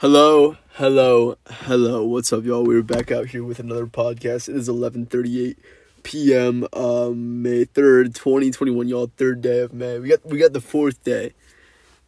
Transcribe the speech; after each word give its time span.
Hello, 0.00 0.58
hello, 0.74 1.38
hello. 1.48 2.04
What's 2.04 2.30
up, 2.30 2.44
y'all? 2.44 2.62
We're 2.62 2.82
back 2.82 3.10
out 3.10 3.28
here 3.28 3.42
with 3.42 3.58
another 3.58 3.86
podcast. 3.86 4.46
It 4.46 4.56
is 4.56 4.68
11:38 4.68 5.56
p.m. 6.02 6.66
Um, 6.74 7.40
May 7.40 7.64
3rd, 7.64 8.14
2021, 8.14 8.88
y'all. 8.88 9.10
Third 9.16 9.40
day 9.40 9.60
of 9.60 9.72
May. 9.72 9.98
We 9.98 10.10
got 10.10 10.22
we 10.26 10.36
got 10.36 10.52
the 10.52 10.60
fourth 10.60 11.02
day 11.02 11.32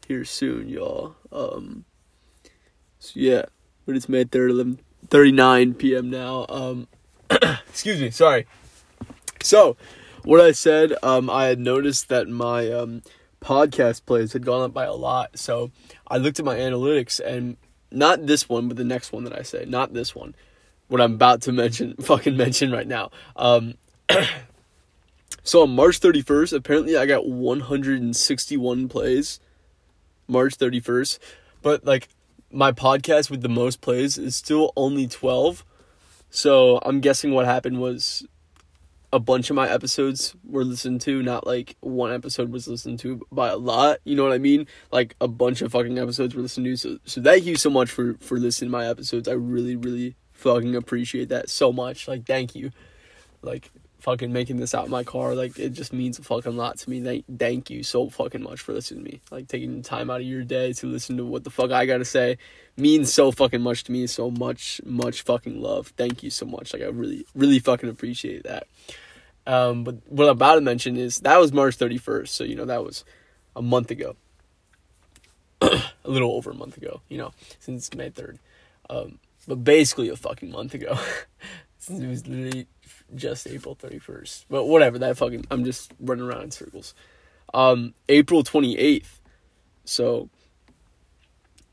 here 0.06 0.26
soon, 0.26 0.68
y'all. 0.68 1.16
Um, 1.32 1.86
so 2.98 3.12
yeah, 3.14 3.46
but 3.86 3.96
it's 3.96 4.06
May 4.06 4.26
3rd, 4.26 4.78
11:39 5.08 5.78
p.m. 5.78 6.10
now. 6.10 6.44
Um, 6.50 6.88
excuse 7.70 8.02
me, 8.02 8.10
sorry. 8.10 8.46
So, 9.42 9.78
what 10.24 10.42
I 10.42 10.52
said, 10.52 10.92
um, 11.02 11.30
I 11.30 11.46
had 11.46 11.58
noticed 11.58 12.10
that 12.10 12.28
my 12.28 12.70
um 12.70 13.00
podcast 13.40 14.04
plays 14.04 14.34
had 14.34 14.44
gone 14.44 14.62
up 14.62 14.74
by 14.74 14.84
a 14.84 14.92
lot. 14.92 15.38
So 15.38 15.70
I 16.06 16.18
looked 16.18 16.38
at 16.38 16.44
my 16.44 16.56
analytics 16.56 17.20
and 17.20 17.56
not 17.90 18.26
this 18.26 18.48
one, 18.48 18.68
but 18.68 18.76
the 18.76 18.84
next 18.84 19.12
one 19.12 19.24
that 19.24 19.38
I 19.38 19.42
say, 19.42 19.64
not 19.66 19.92
this 19.92 20.14
one, 20.14 20.34
what 20.88 21.00
I'm 21.00 21.14
about 21.14 21.42
to 21.42 21.52
mention, 21.62 21.94
fucking 21.96 22.36
mention 22.36 22.70
right 22.70 22.86
now. 22.86 23.10
Um, 23.36 23.74
so 25.42 25.62
on 25.62 25.70
March 25.70 26.00
31st, 26.00 26.56
apparently 26.56 26.96
I 26.96 27.06
got 27.06 27.26
161 27.26 28.88
plays. 28.88 29.40
March 30.28 30.58
31st, 30.58 31.18
but 31.62 31.84
like 31.84 32.08
my 32.52 32.70
podcast 32.70 33.30
with 33.30 33.42
the 33.42 33.48
most 33.48 33.80
plays 33.80 34.18
is 34.18 34.36
still 34.36 34.72
only 34.76 35.06
12. 35.06 35.64
So 36.30 36.78
I'm 36.84 37.00
guessing 37.00 37.32
what 37.32 37.46
happened 37.46 37.80
was 37.80 38.26
a 39.12 39.18
bunch 39.18 39.48
of 39.50 39.56
my 39.56 39.68
episodes 39.68 40.34
were 40.44 40.64
listened 40.64 41.00
to, 41.02 41.22
not 41.22 41.46
like 41.46 41.76
one 41.80 42.12
episode 42.12 42.50
was 42.50 42.68
listened 42.68 42.98
to 43.00 43.26
by 43.32 43.48
a 43.48 43.56
lot. 43.56 43.98
You 44.04 44.16
know 44.16 44.24
what 44.24 44.32
I 44.32 44.38
mean? 44.38 44.66
Like 44.92 45.16
a 45.20 45.28
bunch 45.28 45.62
of 45.62 45.72
fucking 45.72 45.98
episodes 45.98 46.34
were 46.34 46.42
listened 46.42 46.66
to. 46.66 46.76
So, 46.76 46.98
so 47.04 47.22
thank 47.22 47.44
you 47.44 47.56
so 47.56 47.70
much 47.70 47.90
for 47.90 48.14
for 48.20 48.38
listening 48.38 48.70
to 48.70 48.76
my 48.76 48.86
episodes. 48.86 49.28
I 49.28 49.32
really, 49.32 49.76
really 49.76 50.16
fucking 50.32 50.74
appreciate 50.74 51.30
that 51.30 51.48
so 51.48 51.72
much. 51.72 52.06
Like, 52.06 52.26
thank 52.26 52.54
you. 52.54 52.70
Like, 53.40 53.70
fucking 54.00 54.32
making 54.32 54.58
this 54.58 54.74
out 54.74 54.88
my 54.88 55.02
car, 55.02 55.34
like 55.34 55.58
it 55.58 55.70
just 55.70 55.92
means 55.92 56.18
a 56.18 56.22
fucking 56.22 56.56
lot 56.56 56.78
to 56.78 56.90
me. 56.90 57.02
Thank, 57.02 57.24
thank 57.38 57.70
you 57.70 57.82
so 57.82 58.08
fucking 58.08 58.42
much 58.42 58.60
for 58.60 58.72
listening 58.72 59.04
to 59.04 59.10
me. 59.10 59.20
Like 59.30 59.48
taking 59.48 59.82
time 59.82 60.10
out 60.10 60.20
of 60.20 60.26
your 60.26 60.44
day 60.44 60.72
to 60.74 60.86
listen 60.86 61.16
to 61.16 61.24
what 61.24 61.44
the 61.44 61.50
fuck 61.50 61.72
I 61.72 61.86
gotta 61.86 62.04
say 62.04 62.38
means 62.76 63.12
so 63.12 63.32
fucking 63.32 63.60
much 63.60 63.84
to 63.84 63.92
me. 63.92 64.06
So 64.06 64.30
much, 64.30 64.80
much 64.84 65.22
fucking 65.22 65.60
love. 65.60 65.88
Thank 65.96 66.22
you 66.22 66.30
so 66.30 66.46
much. 66.46 66.72
Like 66.72 66.82
I 66.82 66.86
really, 66.86 67.26
really 67.34 67.58
fucking 67.58 67.88
appreciate 67.88 68.44
that. 68.44 68.66
Um, 69.48 69.82
but 69.82 69.96
what 70.08 70.24
I'm 70.24 70.32
about 70.32 70.56
to 70.56 70.60
mention 70.60 70.98
is 70.98 71.20
that 71.20 71.38
was 71.38 71.54
March 71.54 71.78
31st, 71.78 72.28
so 72.28 72.44
you 72.44 72.54
know 72.54 72.66
that 72.66 72.84
was 72.84 73.02
a 73.56 73.62
month 73.62 73.90
ago, 73.90 74.14
a 75.62 75.80
little 76.04 76.32
over 76.32 76.50
a 76.50 76.54
month 76.54 76.76
ago. 76.76 77.00
You 77.08 77.16
know, 77.16 77.32
since 77.58 77.92
May 77.94 78.10
3rd, 78.10 78.38
um, 78.90 79.18
but 79.48 79.64
basically 79.64 80.10
a 80.10 80.16
fucking 80.16 80.50
month 80.50 80.74
ago, 80.74 80.98
it 81.88 82.06
was 82.06 82.26
literally 82.26 82.66
just 83.14 83.46
April 83.46 83.74
31st. 83.74 84.44
But 84.50 84.66
whatever, 84.66 84.98
that 84.98 85.16
fucking 85.16 85.46
I'm 85.50 85.64
just 85.64 85.94
running 85.98 86.26
around 86.26 86.42
in 86.42 86.50
circles. 86.50 86.94
Um, 87.54 87.94
April 88.10 88.44
28th, 88.44 89.06
so 89.86 90.28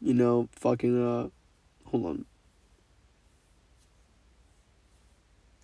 you 0.02 0.14
know, 0.14 0.48
fucking 0.54 1.06
uh, 1.06 1.28
hold 1.90 2.06
on, 2.06 2.26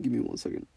give 0.01 0.11
me 0.11 0.19
one 0.19 0.35
second. 0.35 0.67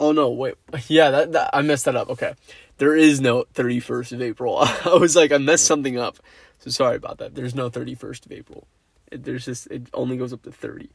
Oh 0.00 0.12
no, 0.12 0.30
wait. 0.30 0.54
Yeah, 0.88 1.10
that, 1.10 1.32
that 1.32 1.50
I 1.52 1.60
messed 1.60 1.84
that 1.84 1.94
up. 1.94 2.08
Okay. 2.08 2.34
There 2.78 2.96
is 2.96 3.20
no 3.20 3.44
31st 3.54 4.12
of 4.12 4.22
April. 4.22 4.58
I 4.60 4.96
was 4.98 5.14
like 5.14 5.30
I 5.30 5.38
messed 5.38 5.66
something 5.66 5.98
up. 5.98 6.16
So 6.58 6.70
sorry 6.70 6.96
about 6.96 7.18
that. 7.18 7.34
There's 7.34 7.54
no 7.54 7.70
31st 7.70 8.26
of 8.26 8.32
April. 8.32 8.66
It, 9.12 9.24
there's 9.24 9.44
just 9.44 9.66
it 9.66 9.88
only 9.92 10.16
goes 10.16 10.32
up 10.32 10.42
to 10.42 10.52
30. 10.52 10.88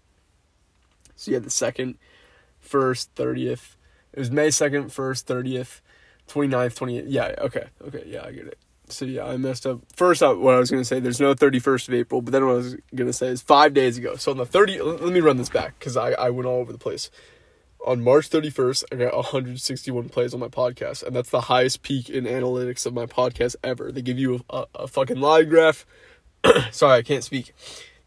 So 1.16 1.31
had 1.31 1.44
the 1.44 1.50
2nd, 1.50 1.95
1st, 2.67 3.08
30th. 3.15 3.76
It 4.11 4.20
was 4.20 4.32
May 4.32 4.49
2nd, 4.49 4.86
1st, 4.86 5.26
30th, 5.26 5.82
29th, 6.27 6.76
28th. 6.76 7.05
Yeah, 7.08 7.36
okay. 7.38 7.65
Okay, 7.88 8.04
yeah, 8.08 8.26
I 8.26 8.32
get 8.32 8.48
it. 8.48 8.58
So 8.89 9.05
yeah, 9.05 9.26
I 9.26 9.38
messed 9.38 9.65
up. 9.65 9.82
First 9.95 10.23
up 10.23 10.38
what 10.38 10.55
I 10.55 10.60
was 10.60 10.70
going 10.70 10.82
to 10.82 10.86
say, 10.86 10.99
there's 10.99 11.21
no 11.21 11.33
31st 11.33 11.88
of 11.88 11.94
April, 11.94 12.21
but 12.21 12.32
then 12.32 12.45
what 12.45 12.52
I 12.52 12.55
was 12.55 12.76
going 12.94 13.08
to 13.08 13.14
say 13.14 13.27
is 13.27 13.42
5 13.42 13.73
days 13.73 13.98
ago. 13.98 14.15
So 14.15 14.32
on 14.32 14.38
the 14.38 14.45
30 14.45 14.82
let 14.82 15.02
me 15.14 15.21
run 15.21 15.38
this 15.38 15.49
back 15.49 15.80
cuz 15.80 15.95
I 15.95 16.11
I 16.11 16.30
went 16.32 16.48
all 16.48 16.60
over 16.60 16.71
the 16.71 16.77
place 16.77 17.10
on 17.85 18.03
March 18.03 18.29
31st, 18.29 18.83
I 18.91 18.95
got 18.95 19.15
161 19.15 20.09
plays 20.09 20.33
on 20.33 20.39
my 20.39 20.47
podcast, 20.47 21.03
and 21.03 21.15
that's 21.15 21.29
the 21.29 21.41
highest 21.41 21.83
peak 21.83 22.09
in 22.09 22.25
analytics 22.25 22.85
of 22.85 22.93
my 22.93 23.05
podcast 23.05 23.55
ever. 23.63 23.91
They 23.91 24.01
give 24.01 24.17
you 24.17 24.43
a, 24.49 24.57
a, 24.57 24.65
a 24.75 24.87
fucking 24.87 25.19
line 25.19 25.47
graph. 25.47 25.85
Sorry, 26.71 26.97
I 26.97 27.03
can't 27.03 27.23
speak. 27.23 27.53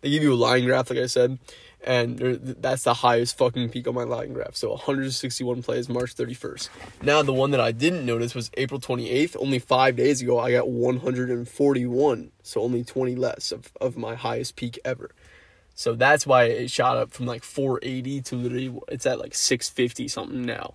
They 0.00 0.10
give 0.10 0.22
you 0.22 0.34
a 0.34 0.36
line 0.36 0.64
graph, 0.64 0.90
like 0.90 0.98
I 0.98 1.06
said, 1.06 1.38
and 1.84 2.18
that's 2.18 2.82
the 2.82 2.94
highest 2.94 3.38
fucking 3.38 3.68
peak 3.70 3.86
on 3.86 3.94
my 3.94 4.02
line 4.02 4.32
graph. 4.32 4.56
So 4.56 4.70
161 4.70 5.62
plays 5.62 5.88
March 5.88 6.14
31st. 6.14 6.68
Now, 7.02 7.22
the 7.22 7.32
one 7.32 7.52
that 7.52 7.60
I 7.60 7.70
didn't 7.70 8.04
notice 8.04 8.34
was 8.34 8.50
April 8.56 8.80
28th. 8.80 9.36
Only 9.40 9.60
five 9.60 9.94
days 9.94 10.20
ago, 10.20 10.40
I 10.40 10.52
got 10.52 10.68
141, 10.68 12.32
so 12.42 12.60
only 12.60 12.82
20 12.84 13.14
less 13.14 13.52
of, 13.52 13.72
of 13.80 13.96
my 13.96 14.16
highest 14.16 14.56
peak 14.56 14.78
ever. 14.84 15.12
So 15.78 15.94
that's 15.94 16.26
why 16.26 16.46
it 16.46 16.72
shot 16.72 16.96
up 16.96 17.12
from 17.12 17.26
like 17.26 17.44
480 17.44 18.22
to 18.22 18.34
literally 18.34 18.80
it's 18.88 19.06
at 19.06 19.20
like 19.20 19.32
650 19.32 20.08
something 20.08 20.44
now. 20.44 20.74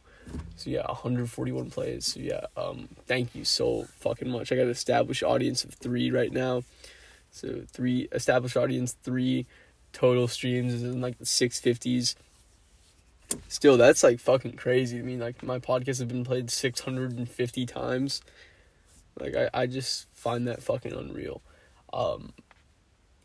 So 0.56 0.70
yeah, 0.70 0.88
141 0.88 1.72
plays. 1.72 2.06
So 2.06 2.22
yeah, 2.22 2.46
um, 2.56 2.88
thank 3.06 3.36
you 3.36 3.44
so 3.44 3.86
fucking 4.00 4.30
much. 4.30 4.54
I 4.54 4.56
got 4.56 4.62
an 4.62 4.70
established 4.70 5.22
audience 5.22 5.66
of 5.66 5.74
three 5.74 6.10
right 6.10 6.32
now. 6.32 6.64
So 7.32 7.64
three 7.68 8.08
established 8.14 8.56
audience, 8.56 8.96
three 9.04 9.46
total 9.92 10.30
streams 10.30 10.74
is 10.74 10.84
in 10.84 11.02
like 11.02 11.18
the 11.18 11.26
650s. 11.26 12.16
Still, 13.50 13.76
that's 13.76 14.06
like 14.06 14.22
fucking 14.22 14.54
crazy. 14.54 15.00
I 15.00 15.02
mean, 15.02 15.20
like 15.20 15.44
my 15.44 15.60
podcast 15.60 15.88
has 15.88 16.06
been 16.06 16.24
played 16.24 16.50
650 16.50 17.66
times. 17.66 18.22
Like 19.20 19.36
I, 19.36 19.50
I 19.54 19.66
just 19.66 20.08
find 20.14 20.48
that 20.48 20.64
fucking 20.64 20.94
unreal. 20.94 21.42
Um, 21.92 22.32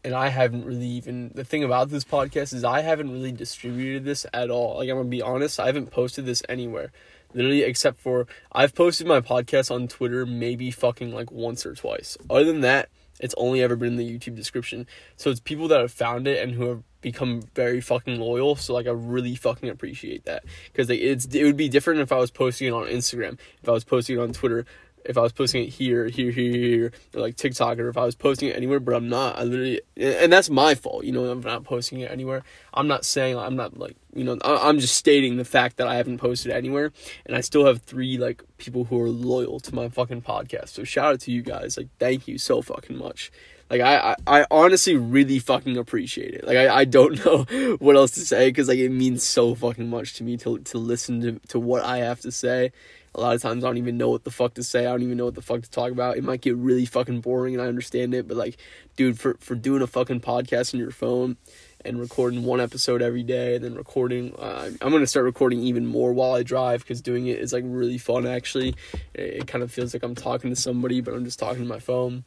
and 0.05 0.15
I 0.15 0.29
haven't 0.29 0.65
really 0.65 0.87
even 0.87 1.33
the 1.35 1.45
thing 1.45 1.65
about 1.65 1.91
this 1.91 2.05
podcast 2.05 2.53
is 2.55 2.65
I 2.65 2.81
haven't 2.81 3.11
really 3.11 3.33
distributed 3.33 4.05
this 4.05 4.27
at 4.33 4.51
all. 4.51 4.77
Like 4.77 4.89
I'm 4.89 4.97
gonna 4.97 5.09
be 5.09 5.23
honest, 5.23 5.59
I 5.61 5.67
haven't 5.67 5.91
posted 5.91 6.27
this 6.27 6.43
anywhere. 6.49 6.93
Literally 7.35 7.63
except 7.63 8.01
for 8.01 8.27
I've 8.53 8.75
posted 8.75 9.07
my 9.07 9.21
podcast 9.21 9.71
on 9.71 9.89
Twitter 9.89 10.25
maybe 10.25 10.71
fucking 10.71 11.13
like 11.13 11.31
once 11.31 11.67
or 11.67 11.75
twice. 11.75 12.17
Other 12.31 12.45
than 12.45 12.61
that, 12.63 12.89
it's 13.21 13.35
only 13.37 13.63
ever 13.63 13.77
been 13.77 13.89
in 13.89 13.97
the 13.97 14.19
YouTube 14.19 14.37
description. 14.37 14.87
So 15.17 15.31
it's 15.31 15.41
people 15.41 15.69
that 15.69 15.81
have 15.81 15.93
found 15.93 16.27
it 16.27 16.43
and 16.43 16.53
who 16.53 16.69
have 16.69 16.83
become 17.01 17.43
very 17.55 17.81
fucking 17.81 18.19
loyal. 18.19 18.57
So 18.57 18.75
like 18.75 18.87
I 18.87 18.91
really 18.91 19.35
fucking 19.35 19.69
appreciate 19.69 20.25
that 20.25 20.45
because 20.73 20.89
like 20.89 21.01
it's 21.01 21.27
it 21.27 21.45
would 21.45 21.57
be 21.57 21.69
different 21.69 22.01
if 22.01 22.13
I 22.13 22.19
was 22.19 22.31
posting 22.31 22.69
it 22.69 22.73
on 22.73 22.87
Instagram, 22.87 23.39
if 23.63 23.69
I 23.69 23.73
was 23.73 23.85
posting 23.85 24.17
it 24.17 24.21
on 24.21 24.33
Twitter 24.33 24.65
if 25.09 25.17
I 25.17 25.23
was 25.23 25.33
posting 25.33 25.65
it 25.65 25.71
here, 25.71 26.07
here, 26.07 26.31
here, 26.31 26.53
here, 26.53 26.93
or 27.15 27.21
like 27.21 27.35
TikTok, 27.35 27.79
or 27.79 27.89
if 27.89 27.97
I 27.97 28.05
was 28.05 28.15
posting 28.15 28.51
it 28.51 28.57
anywhere, 28.57 28.79
but 28.79 28.95
I'm 28.95 29.09
not. 29.09 29.39
I 29.39 29.43
literally, 29.45 29.81
and 29.97 30.31
that's 30.31 30.51
my 30.51 30.75
fault. 30.75 31.05
You 31.05 31.13
know, 31.13 31.25
I'm 31.25 31.41
not 31.41 31.65
posting 31.65 32.01
it 32.01 32.11
anywhere. 32.11 32.43
I'm 32.75 32.87
not 32.87 33.07
saying 33.07 33.37
I'm 33.37 33.57
not 33.57 33.79
like 33.79 33.97
you 34.15 34.23
know. 34.23 34.39
I'm 34.45 34.79
just 34.79 34.95
stating 34.95 35.39
the 35.39 35.47
fact 35.47 35.79
that 35.79 35.89
I 35.89 35.97
haven't 35.97 36.19
posted 36.19 36.53
anywhere, 36.53 36.93
and 37.25 37.35
I 37.35 37.41
still 37.41 37.65
have 37.65 37.83
three 37.83 38.19
like 38.19 38.43
people 38.59 38.85
who 38.85 39.01
are 39.01 39.09
loyal 39.09 39.59
to 39.61 39.75
my 39.75 39.89
fucking 39.89 40.23
podcast. 40.23 40.69
So 40.69 40.85
shout 40.85 41.15
out 41.15 41.21
to 41.21 41.33
you 41.33 41.43
guys. 41.43 41.79
Like, 41.79 41.89
thank 41.99 42.29
you 42.29 42.37
so 42.37 42.61
fucking 42.61 42.97
much. 42.97 43.33
Like 43.71 43.81
I, 43.81 44.17
I, 44.27 44.41
I 44.41 44.47
honestly 44.51 44.97
really 44.97 45.39
fucking 45.39 45.77
appreciate 45.77 46.35
it. 46.35 46.47
Like 46.47 46.57
I, 46.57 46.79
I 46.79 46.85
don't 46.85 47.25
know 47.25 47.77
what 47.79 47.97
else 47.97 48.13
to 48.13 48.21
say 48.21 48.49
because 48.49 48.69
like 48.69 48.79
it 48.79 48.91
means 48.91 49.23
so 49.23 49.55
fucking 49.55 49.89
much 49.89 50.15
to 50.15 50.25
me 50.25 50.37
to 50.39 50.59
to 50.59 50.79
listen 50.79 51.21
to 51.21 51.41
to 51.49 51.59
what 51.59 51.85
I 51.85 51.99
have 51.99 52.21
to 52.21 52.33
say 52.33 52.73
a 53.15 53.21
lot 53.21 53.35
of 53.35 53.43
times 53.43 53.65
I 53.65 53.69
don't 53.69 53.79
even 53.79 53.99
know 53.99 54.11
what 54.11 54.25
the 54.25 54.31
fuck 54.31 54.55
to 54.55 54.63
say. 54.63 54.87
I 54.87 54.91
don't 54.91 55.03
even 55.03 55.17
know 55.17 55.25
what 55.25 55.35
the 55.35 55.43
fuck 55.43 55.63
to 55.63 55.71
talk 55.71 55.91
about. 55.91 56.17
It 56.17 56.25
might 56.25 56.41
get 56.41 56.57
really 56.57 56.85
fucking 56.85 57.21
boring 57.21 57.55
and 57.55 57.63
I 57.63 57.67
understand 57.67 58.15
it, 58.15 58.29
but 58.29 58.37
like, 58.37 58.57
dude, 58.97 59.19
for 59.19 59.37
for 59.41 59.55
doing 59.55 59.83
a 59.83 59.87
fucking 59.87 60.21
podcast 60.21 60.75
on 60.75 60.81
your 60.81 60.91
phone 60.91 61.37
and 61.85 62.01
recording 62.01 62.45
one 62.45 62.61
episode 62.61 63.03
every 63.03 63.23
day 63.23 63.55
and 63.55 63.65
then 63.65 63.75
recording 63.77 64.35
uh, 64.35 64.69
i'm 64.83 64.91
going 64.91 65.01
to 65.01 65.07
start 65.07 65.25
recording 65.25 65.61
even 65.61 65.87
more 65.87 66.13
while 66.13 66.33
i 66.33 66.43
drive 66.43 66.81
because 66.81 67.01
doing 67.01 67.29
it 67.29 67.39
is 67.39 67.53
like 67.53 67.63
really 67.65 67.99
fun 67.99 68.27
actually 68.27 68.75
it, 69.15 69.23
it, 69.23 69.47
kind 69.47 69.63
of 69.63 69.71
feels 69.71 69.95
like 69.95 70.03
i'm 70.03 70.17
talking 70.17 70.51
to 70.51 70.57
somebody 70.57 71.01
but 71.01 71.15
i'm 71.15 71.25
just 71.25 71.39
talking 71.39 71.63
to 71.63 71.69
my 71.69 71.79
phone 71.79 72.25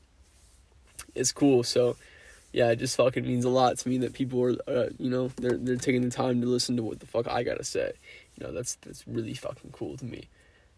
it's 1.15 1.31
cool 1.31 1.63
so 1.63 1.95
yeah 2.53 2.69
it 2.71 2.77
just 2.77 2.95
fucking 2.95 3.25
means 3.25 3.45
a 3.45 3.49
lot 3.49 3.77
to 3.77 3.89
me 3.89 3.97
that 3.97 4.13
people 4.13 4.43
are 4.43 4.55
uh, 4.67 4.89
you 4.97 5.09
know 5.09 5.29
they're, 5.37 5.57
they're 5.57 5.75
taking 5.75 6.01
the 6.01 6.09
time 6.09 6.41
to 6.41 6.47
listen 6.47 6.75
to 6.75 6.83
what 6.83 6.99
the 6.99 7.05
fuck 7.05 7.27
i 7.27 7.43
gotta 7.43 7.63
say 7.63 7.91
you 8.35 8.45
know 8.45 8.51
that's 8.53 8.75
that's 8.81 9.07
really 9.07 9.33
fucking 9.33 9.71
cool 9.71 9.97
to 9.97 10.05
me 10.05 10.27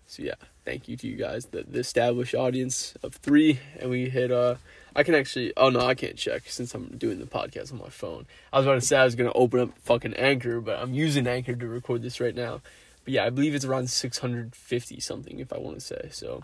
so 0.07 0.21
yeah, 0.21 0.35
thank 0.65 0.87
you 0.87 0.97
to 0.97 1.07
you 1.07 1.15
guys, 1.15 1.47
the, 1.47 1.63
the 1.63 1.79
established 1.79 2.35
audience 2.35 2.93
of 3.03 3.15
three, 3.15 3.59
and 3.79 3.89
we 3.89 4.09
hit. 4.09 4.31
Uh, 4.31 4.55
I 4.95 5.03
can 5.03 5.15
actually. 5.15 5.53
Oh 5.57 5.69
no, 5.69 5.79
I 5.79 5.95
can't 5.95 6.17
check 6.17 6.43
since 6.47 6.75
I'm 6.75 6.97
doing 6.97 7.19
the 7.19 7.25
podcast 7.25 7.71
on 7.71 7.79
my 7.79 7.89
phone. 7.89 8.27
I 8.51 8.57
was 8.57 8.67
about 8.67 8.75
to 8.75 8.81
say 8.81 8.97
I 8.97 9.05
was 9.05 9.15
gonna 9.15 9.31
open 9.33 9.59
up 9.59 9.77
fucking 9.79 10.13
Anchor, 10.13 10.61
but 10.61 10.79
I'm 10.79 10.93
using 10.93 11.25
Anchor 11.25 11.55
to 11.55 11.67
record 11.67 12.01
this 12.01 12.19
right 12.19 12.35
now. 12.35 12.61
But 13.03 13.13
yeah, 13.13 13.25
I 13.25 13.31
believe 13.31 13.55
it's 13.55 13.65
around 13.65 13.89
650 13.89 14.99
something 14.99 15.39
if 15.39 15.51
I 15.51 15.57
want 15.57 15.75
to 15.75 15.81
say. 15.81 16.09
So 16.11 16.43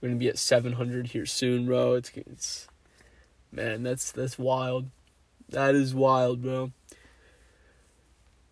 we're 0.00 0.10
gonna 0.10 0.18
be 0.18 0.28
at 0.28 0.38
700 0.38 1.08
here 1.08 1.26
soon, 1.26 1.66
bro. 1.66 1.94
It's 1.94 2.12
it's 2.14 2.67
man, 3.52 3.82
that's 3.82 4.12
that's 4.12 4.38
wild. 4.38 4.86
That 5.50 5.74
is 5.74 5.94
wild, 5.94 6.42
bro. 6.42 6.72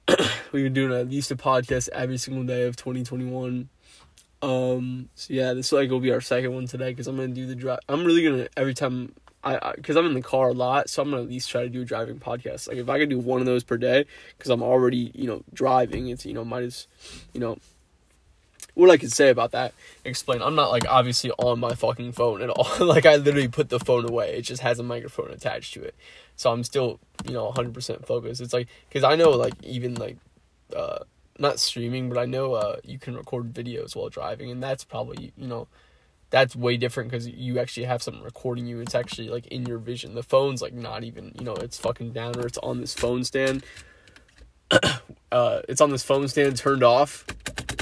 We've 0.53 0.65
been 0.65 0.73
doing 0.73 0.93
at 0.93 1.09
least 1.09 1.31
a 1.31 1.37
podcast 1.37 1.89
every 1.91 2.17
single 2.19 2.45
day 2.45 2.63
of 2.63 2.77
2021. 2.77 3.69
Um, 4.43 5.09
so 5.15 5.35
yeah, 5.35 5.53
this 5.55 5.73
like 5.73 5.91
will 5.91 6.01
be 6.01 6.13
our 6.13 6.21
second 6.21 6.55
one 6.55 6.67
today 6.67 6.91
because 6.91 7.07
I'm 7.07 7.17
gonna 7.17 7.29
do 7.29 7.47
the 7.47 7.55
drive. 7.55 7.81
I'm 7.89 8.05
really 8.05 8.23
gonna 8.23 8.49
every 8.57 8.75
time 8.75 9.15
I 9.43 9.73
because 9.77 9.97
I'm 9.97 10.07
in 10.07 10.15
the 10.15 10.23
car 10.23 10.49
a 10.49 10.53
lot, 10.53 10.89
so 10.89 11.03
I'm 11.03 11.11
gonna 11.11 11.23
at 11.23 11.29
least 11.29 11.51
try 11.51 11.63
to 11.63 11.69
do 11.69 11.83
a 11.83 11.85
driving 11.85 12.19
podcast. 12.19 12.69
Like 12.69 12.79
if 12.79 12.89
I 12.89 12.99
could 12.99 13.11
do 13.11 13.19
one 13.19 13.41
of 13.41 13.47
those 13.47 13.65
per 13.65 13.77
day, 13.77 14.05
because 14.37 14.51
I'm 14.51 14.63
already 14.63 15.11
you 15.15 15.27
know 15.27 15.43
driving, 15.53 16.09
it's 16.09 16.27
you 16.27 16.35
know 16.35 16.45
might 16.45 16.65
as 16.65 16.87
you 17.33 17.41
know 17.41 17.59
what 18.77 18.91
I 18.91 18.99
could 18.99 19.11
say 19.11 19.31
about 19.31 19.53
that. 19.53 19.73
Explain. 20.05 20.43
I'm 20.43 20.55
not 20.55 20.71
like 20.71 20.87
obviously 20.87 21.31
on 21.33 21.59
my 21.59 21.75
fucking 21.75 22.13
phone 22.13 22.43
at 22.43 22.51
all. 22.51 22.69
like 22.87 23.07
I 23.07 23.17
literally 23.17 23.49
put 23.49 23.71
the 23.71 23.81
phone 23.81 24.09
away. 24.09 24.37
It 24.37 24.43
just 24.43 24.63
has 24.63 24.79
a 24.79 24.83
microphone 24.83 25.31
attached 25.31 25.73
to 25.75 25.83
it, 25.83 25.95
so 26.37 26.53
I'm 26.53 26.63
still 26.63 27.01
you 27.25 27.33
know 27.33 27.47
100 27.47 27.73
percent 27.75 28.07
focused. 28.07 28.41
It's 28.41 28.53
like 28.53 28.69
because 28.89 29.03
I 29.03 29.17
know 29.17 29.31
like 29.31 29.55
even 29.65 29.95
like 29.95 30.19
uh 30.75 31.01
not 31.39 31.59
streaming, 31.59 32.11
but 32.11 32.19
I 32.19 32.27
know 32.27 32.53
uh 32.53 32.77
you 32.85 32.99
can 32.99 33.17
record 33.17 33.55
videos 33.55 33.97
while 33.97 34.11
driving, 34.11 34.51
and 34.51 34.63
that's 34.63 34.85
probably 34.85 35.33
you 35.37 35.49
know 35.49 35.69
that's 36.29 36.55
way 36.55 36.77
different 36.77 37.11
because 37.11 37.27
you 37.27 37.59
actually 37.59 37.87
have 37.87 38.03
something 38.03 38.23
recording 38.23 38.67
you. 38.67 38.81
It's 38.81 38.95
actually 38.95 39.31
like 39.31 39.47
in 39.47 39.65
your 39.65 39.79
vision. 39.79 40.15
The 40.15 40.23
phone's 40.23 40.61
like 40.61 40.75
not 40.75 41.03
even, 41.03 41.33
you 41.39 41.45
know, 41.45 41.55
it's 41.55 41.79
fucking 41.79 42.13
down 42.13 42.37
or 42.37 42.47
it's 42.47 42.59
on 42.59 42.81
this 42.81 42.93
phone 42.93 43.25
stand. 43.25 43.65
uh, 45.33 45.63
it's 45.69 45.81
on 45.81 45.91
this 45.91 46.03
phone 46.03 46.29
stand 46.29 46.57
turned 46.57 46.83
off, 46.83 47.25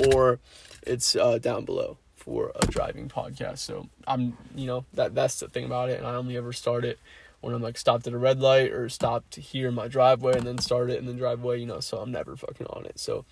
or 0.06 0.38
it's 0.86 1.16
uh, 1.16 1.38
down 1.38 1.64
below 1.64 1.98
for 2.14 2.52
a 2.56 2.66
driving 2.66 3.08
podcast. 3.08 3.58
So 3.58 3.88
I'm, 4.06 4.36
you 4.54 4.66
know, 4.66 4.84
that 4.94 5.14
that's 5.14 5.40
the 5.40 5.48
thing 5.48 5.64
about 5.64 5.90
it. 5.90 5.98
And 5.98 6.06
I 6.06 6.14
only 6.14 6.36
ever 6.36 6.52
start 6.52 6.84
it 6.84 6.98
when 7.40 7.54
I'm 7.54 7.62
like 7.62 7.76
stopped 7.76 8.06
at 8.06 8.12
a 8.12 8.18
red 8.18 8.40
light 8.40 8.72
or 8.72 8.88
stopped 8.88 9.36
here 9.36 9.68
in 9.68 9.74
my 9.74 9.88
driveway 9.88 10.36
and 10.36 10.46
then 10.46 10.58
start 10.58 10.90
it 10.90 10.98
in 10.98 11.06
the 11.06 11.12
driveway. 11.12 11.60
You 11.60 11.66
know, 11.66 11.80
so 11.80 11.98
I'm 11.98 12.10
never 12.10 12.36
fucking 12.36 12.66
on 12.68 12.86
it. 12.86 12.98
So 12.98 13.24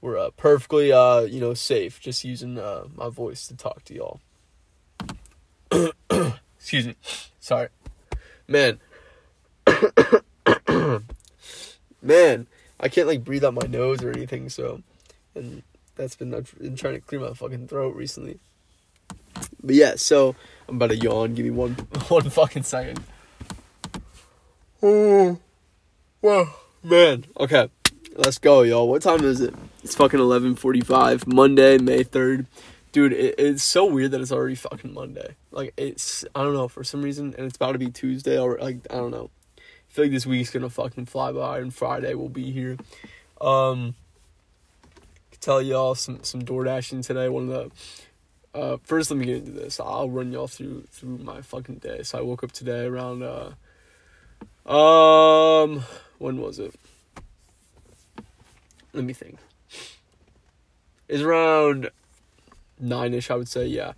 we're 0.00 0.18
uh, 0.18 0.30
perfectly, 0.30 0.92
uh, 0.92 1.20
you 1.20 1.40
know, 1.40 1.54
safe 1.54 2.00
just 2.00 2.24
using 2.24 2.58
uh, 2.58 2.86
my 2.94 3.08
voice 3.08 3.46
to 3.48 3.56
talk 3.56 3.84
to 3.84 3.94
y'all. 3.94 4.20
Excuse 6.58 6.86
me. 6.86 6.96
Sorry. 7.40 7.68
Man. 8.48 8.80
Man, 12.02 12.46
I 12.78 12.88
can't 12.88 13.08
like 13.08 13.24
breathe 13.24 13.44
out 13.44 13.54
my 13.54 13.66
nose 13.66 14.02
or 14.02 14.10
anything, 14.10 14.48
so 14.48 14.82
and 15.34 15.62
that's 15.96 16.16
been 16.16 16.34
I've 16.34 16.54
been 16.58 16.76
trying 16.76 16.94
to 16.94 17.00
clear 17.00 17.20
my 17.20 17.32
fucking 17.32 17.68
throat 17.68 17.94
recently. 17.96 18.38
But 19.62 19.74
yeah, 19.74 19.94
so 19.96 20.34
I'm 20.68 20.76
about 20.76 20.90
to 20.90 20.96
yawn. 20.96 21.34
Give 21.34 21.44
me 21.44 21.50
one 21.50 21.72
one 22.08 22.28
fucking 22.28 22.62
second. 22.62 23.00
Oh, 24.82 25.38
well, 26.22 26.54
man. 26.82 27.24
Okay, 27.38 27.70
let's 28.14 28.38
go, 28.38 28.62
y'all. 28.62 28.88
What 28.88 29.02
time 29.02 29.24
is 29.24 29.40
it? 29.40 29.54
It's 29.82 29.94
fucking 29.94 30.20
eleven 30.20 30.54
forty-five. 30.54 31.26
Monday, 31.26 31.78
May 31.78 32.02
third 32.02 32.46
dude, 32.96 33.12
it, 33.12 33.34
it's 33.36 33.62
so 33.62 33.84
weird 33.84 34.10
that 34.12 34.22
it's 34.22 34.32
already 34.32 34.54
fucking 34.54 34.94
Monday. 34.94 35.36
Like 35.50 35.74
it's 35.76 36.24
I 36.34 36.42
don't 36.42 36.54
know 36.54 36.66
for 36.66 36.82
some 36.82 37.02
reason, 37.02 37.34
and 37.36 37.46
it's 37.46 37.56
about 37.56 37.72
to 37.72 37.78
be 37.78 37.90
Tuesday 37.90 38.38
or 38.38 38.56
like 38.58 38.78
I 38.90 38.94
don't 38.94 39.10
know. 39.10 39.28
I 39.58 39.60
feel 39.92 40.04
like 40.06 40.12
this 40.12 40.24
week's 40.24 40.50
gonna 40.50 40.70
fucking 40.70 41.04
fly 41.04 41.30
by, 41.30 41.58
and 41.58 41.74
Friday 41.74 42.14
will 42.14 42.30
be 42.30 42.50
here. 42.52 42.78
Um, 43.38 43.94
tell 45.46 45.62
y'all 45.62 45.94
some 45.94 46.24
some 46.24 46.44
door 46.44 46.64
dashing 46.64 47.02
today. 47.02 47.28
One 47.28 47.48
of 47.48 47.70
the 48.52 48.58
uh, 48.58 48.76
first, 48.82 49.10
let 49.10 49.18
me 49.18 49.26
get 49.26 49.36
into 49.36 49.52
this. 49.52 49.78
I'll 49.78 50.10
run 50.10 50.32
y'all 50.32 50.48
through 50.48 50.82
through 50.90 51.18
my 51.18 51.40
fucking 51.40 51.76
day. 51.76 52.02
So 52.02 52.18
I 52.18 52.22
woke 52.22 52.42
up 52.42 52.50
today 52.50 52.84
around 52.84 53.22
uh, 53.22 53.52
um, 54.68 55.84
when 56.18 56.38
was 56.38 56.58
it? 56.58 56.74
Let 58.92 59.04
me 59.04 59.12
think. 59.12 59.38
It's 61.08 61.22
around 61.22 61.90
nine 62.80 63.14
ish, 63.14 63.30
I 63.30 63.36
would 63.36 63.48
say. 63.48 63.66
Yeah. 63.66 63.92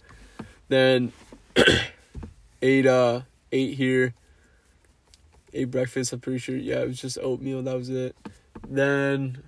Then 0.68 1.12
ate 2.62 2.86
uh 2.86 3.22
ate 3.52 3.74
here. 3.74 4.12
Ate 5.54 5.70
breakfast. 5.70 6.12
I'm 6.12 6.20
pretty 6.20 6.40
sure. 6.40 6.56
Yeah, 6.56 6.80
it 6.80 6.88
was 6.88 7.00
just 7.00 7.16
oatmeal. 7.22 7.62
That 7.62 7.76
was 7.76 7.88
it. 7.88 8.14
Then 8.68 9.42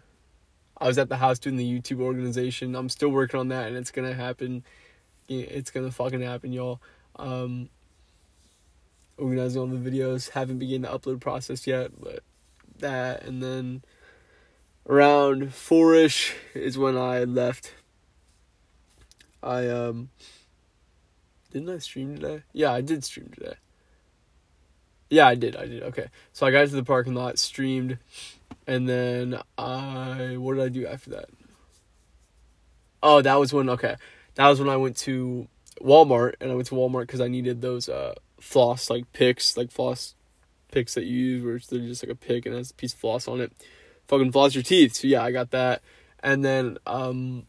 I 0.80 0.86
was 0.86 0.98
at 0.98 1.08
the 1.08 1.16
house 1.16 1.38
doing 1.38 1.56
the 1.56 1.80
YouTube 1.80 2.00
organization. 2.00 2.74
I'm 2.74 2.88
still 2.88 3.10
working 3.10 3.38
on 3.38 3.48
that, 3.48 3.68
and 3.68 3.76
it's 3.76 3.90
gonna 3.90 4.14
happen. 4.14 4.64
It's 5.28 5.70
gonna 5.70 5.90
fucking 5.90 6.22
happen, 6.22 6.52
y'all. 6.52 6.80
Um, 7.16 7.68
organizing 9.18 9.60
all 9.60 9.66
the 9.66 9.90
videos. 9.90 10.30
Haven't 10.30 10.58
begun 10.58 10.82
the 10.82 10.88
upload 10.88 11.20
process 11.20 11.66
yet, 11.66 11.92
but 12.00 12.22
that, 12.78 13.24
and 13.24 13.42
then 13.42 13.82
around 14.88 15.54
four 15.54 15.94
ish 15.94 16.34
is 16.54 16.78
when 16.78 16.96
I 16.96 17.24
left 17.24 17.74
I 19.42 19.68
um 19.68 20.10
didn't 21.52 21.70
I 21.70 21.78
stream 21.78 22.16
today? 22.16 22.42
Yeah, 22.52 22.72
I 22.72 22.80
did 22.80 23.04
stream 23.04 23.30
today. 23.34 23.54
Yeah, 25.08 25.26
I 25.26 25.34
did. 25.34 25.56
I 25.56 25.66
did. 25.66 25.82
Okay. 25.82 26.06
So 26.32 26.46
I 26.46 26.52
got 26.52 26.68
to 26.68 26.76
the 26.76 26.84
parking 26.84 27.14
lot, 27.14 27.38
streamed, 27.38 27.98
and 28.70 28.88
then 28.88 29.36
I 29.58 30.36
what 30.36 30.54
did 30.54 30.62
I 30.62 30.68
do 30.68 30.86
after 30.86 31.10
that? 31.10 31.28
Oh, 33.02 33.20
that 33.20 33.34
was 33.34 33.52
when 33.52 33.68
okay. 33.70 33.96
That 34.36 34.48
was 34.48 34.60
when 34.60 34.68
I 34.68 34.76
went 34.76 34.96
to 34.98 35.48
Walmart 35.80 36.34
and 36.40 36.52
I 36.52 36.54
went 36.54 36.68
to 36.68 36.76
Walmart 36.76 37.08
cuz 37.08 37.20
I 37.20 37.26
needed 37.26 37.62
those 37.62 37.88
uh 37.88 38.14
floss 38.40 38.88
like 38.88 39.12
picks, 39.12 39.56
like 39.56 39.72
floss 39.72 40.14
picks 40.70 40.94
that 40.94 41.04
you 41.04 41.18
use 41.18 41.44
where 41.44 41.58
they're 41.68 41.88
just 41.88 42.04
like 42.04 42.12
a 42.12 42.14
pick 42.14 42.46
and 42.46 42.54
has 42.54 42.70
a 42.70 42.74
piece 42.74 42.92
of 42.92 43.00
floss 43.00 43.26
on 43.26 43.40
it. 43.40 43.52
Fucking 44.06 44.30
floss 44.30 44.54
your 44.54 44.62
teeth. 44.62 44.94
So 44.94 45.08
yeah, 45.08 45.24
I 45.24 45.32
got 45.32 45.50
that. 45.50 45.82
And 46.22 46.44
then 46.44 46.78
um 46.86 47.46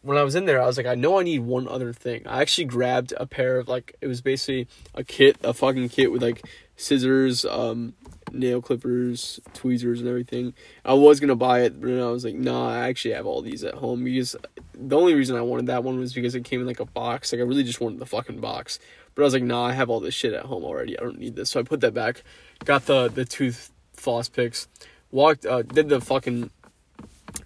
when 0.00 0.16
I 0.16 0.22
was 0.22 0.34
in 0.34 0.46
there, 0.46 0.62
I 0.62 0.66
was 0.66 0.78
like, 0.78 0.86
I 0.86 0.94
know 0.94 1.18
I 1.18 1.24
need 1.24 1.40
one 1.40 1.68
other 1.68 1.92
thing. 1.92 2.26
I 2.26 2.40
actually 2.40 2.64
grabbed 2.64 3.12
a 3.18 3.26
pair 3.26 3.58
of 3.58 3.68
like 3.68 3.96
it 4.00 4.06
was 4.06 4.22
basically 4.22 4.66
a 4.94 5.04
kit, 5.04 5.36
a 5.44 5.52
fucking 5.52 5.90
kit 5.90 6.10
with 6.10 6.22
like 6.22 6.42
scissors, 6.74 7.44
um, 7.44 7.94
nail 8.34 8.60
clippers, 8.60 9.40
tweezers, 9.54 10.00
and 10.00 10.08
everything. 10.08 10.54
I 10.84 10.94
was 10.94 11.20
gonna 11.20 11.36
buy 11.36 11.62
it, 11.62 11.80
but 11.80 11.90
I 11.90 12.10
was 12.10 12.24
like, 12.24 12.34
nah, 12.34 12.70
I 12.70 12.88
actually 12.88 13.14
have 13.14 13.26
all 13.26 13.42
these 13.42 13.64
at 13.64 13.74
home 13.74 14.04
because 14.04 14.36
the 14.74 14.96
only 14.96 15.14
reason 15.14 15.36
I 15.36 15.42
wanted 15.42 15.66
that 15.66 15.84
one 15.84 15.98
was 15.98 16.12
because 16.12 16.34
it 16.34 16.44
came 16.44 16.60
in 16.60 16.66
like 16.66 16.80
a 16.80 16.84
box. 16.84 17.32
Like 17.32 17.40
I 17.40 17.44
really 17.44 17.64
just 17.64 17.80
wanted 17.80 17.98
the 17.98 18.06
fucking 18.06 18.40
box. 18.40 18.78
But 19.14 19.22
I 19.22 19.24
was 19.24 19.34
like, 19.34 19.42
nah, 19.44 19.66
I 19.66 19.72
have 19.72 19.90
all 19.90 20.00
this 20.00 20.14
shit 20.14 20.32
at 20.32 20.46
home 20.46 20.64
already. 20.64 20.98
I 20.98 21.02
don't 21.02 21.18
need 21.18 21.36
this. 21.36 21.50
So 21.50 21.60
I 21.60 21.62
put 21.62 21.80
that 21.80 21.94
back. 21.94 22.22
Got 22.64 22.86
the 22.86 23.08
the 23.08 23.24
tooth 23.24 23.70
floss 23.92 24.28
picks. 24.28 24.68
Walked, 25.10 25.46
uh, 25.46 25.62
did 25.62 25.88
the 25.88 26.00
fucking 26.00 26.50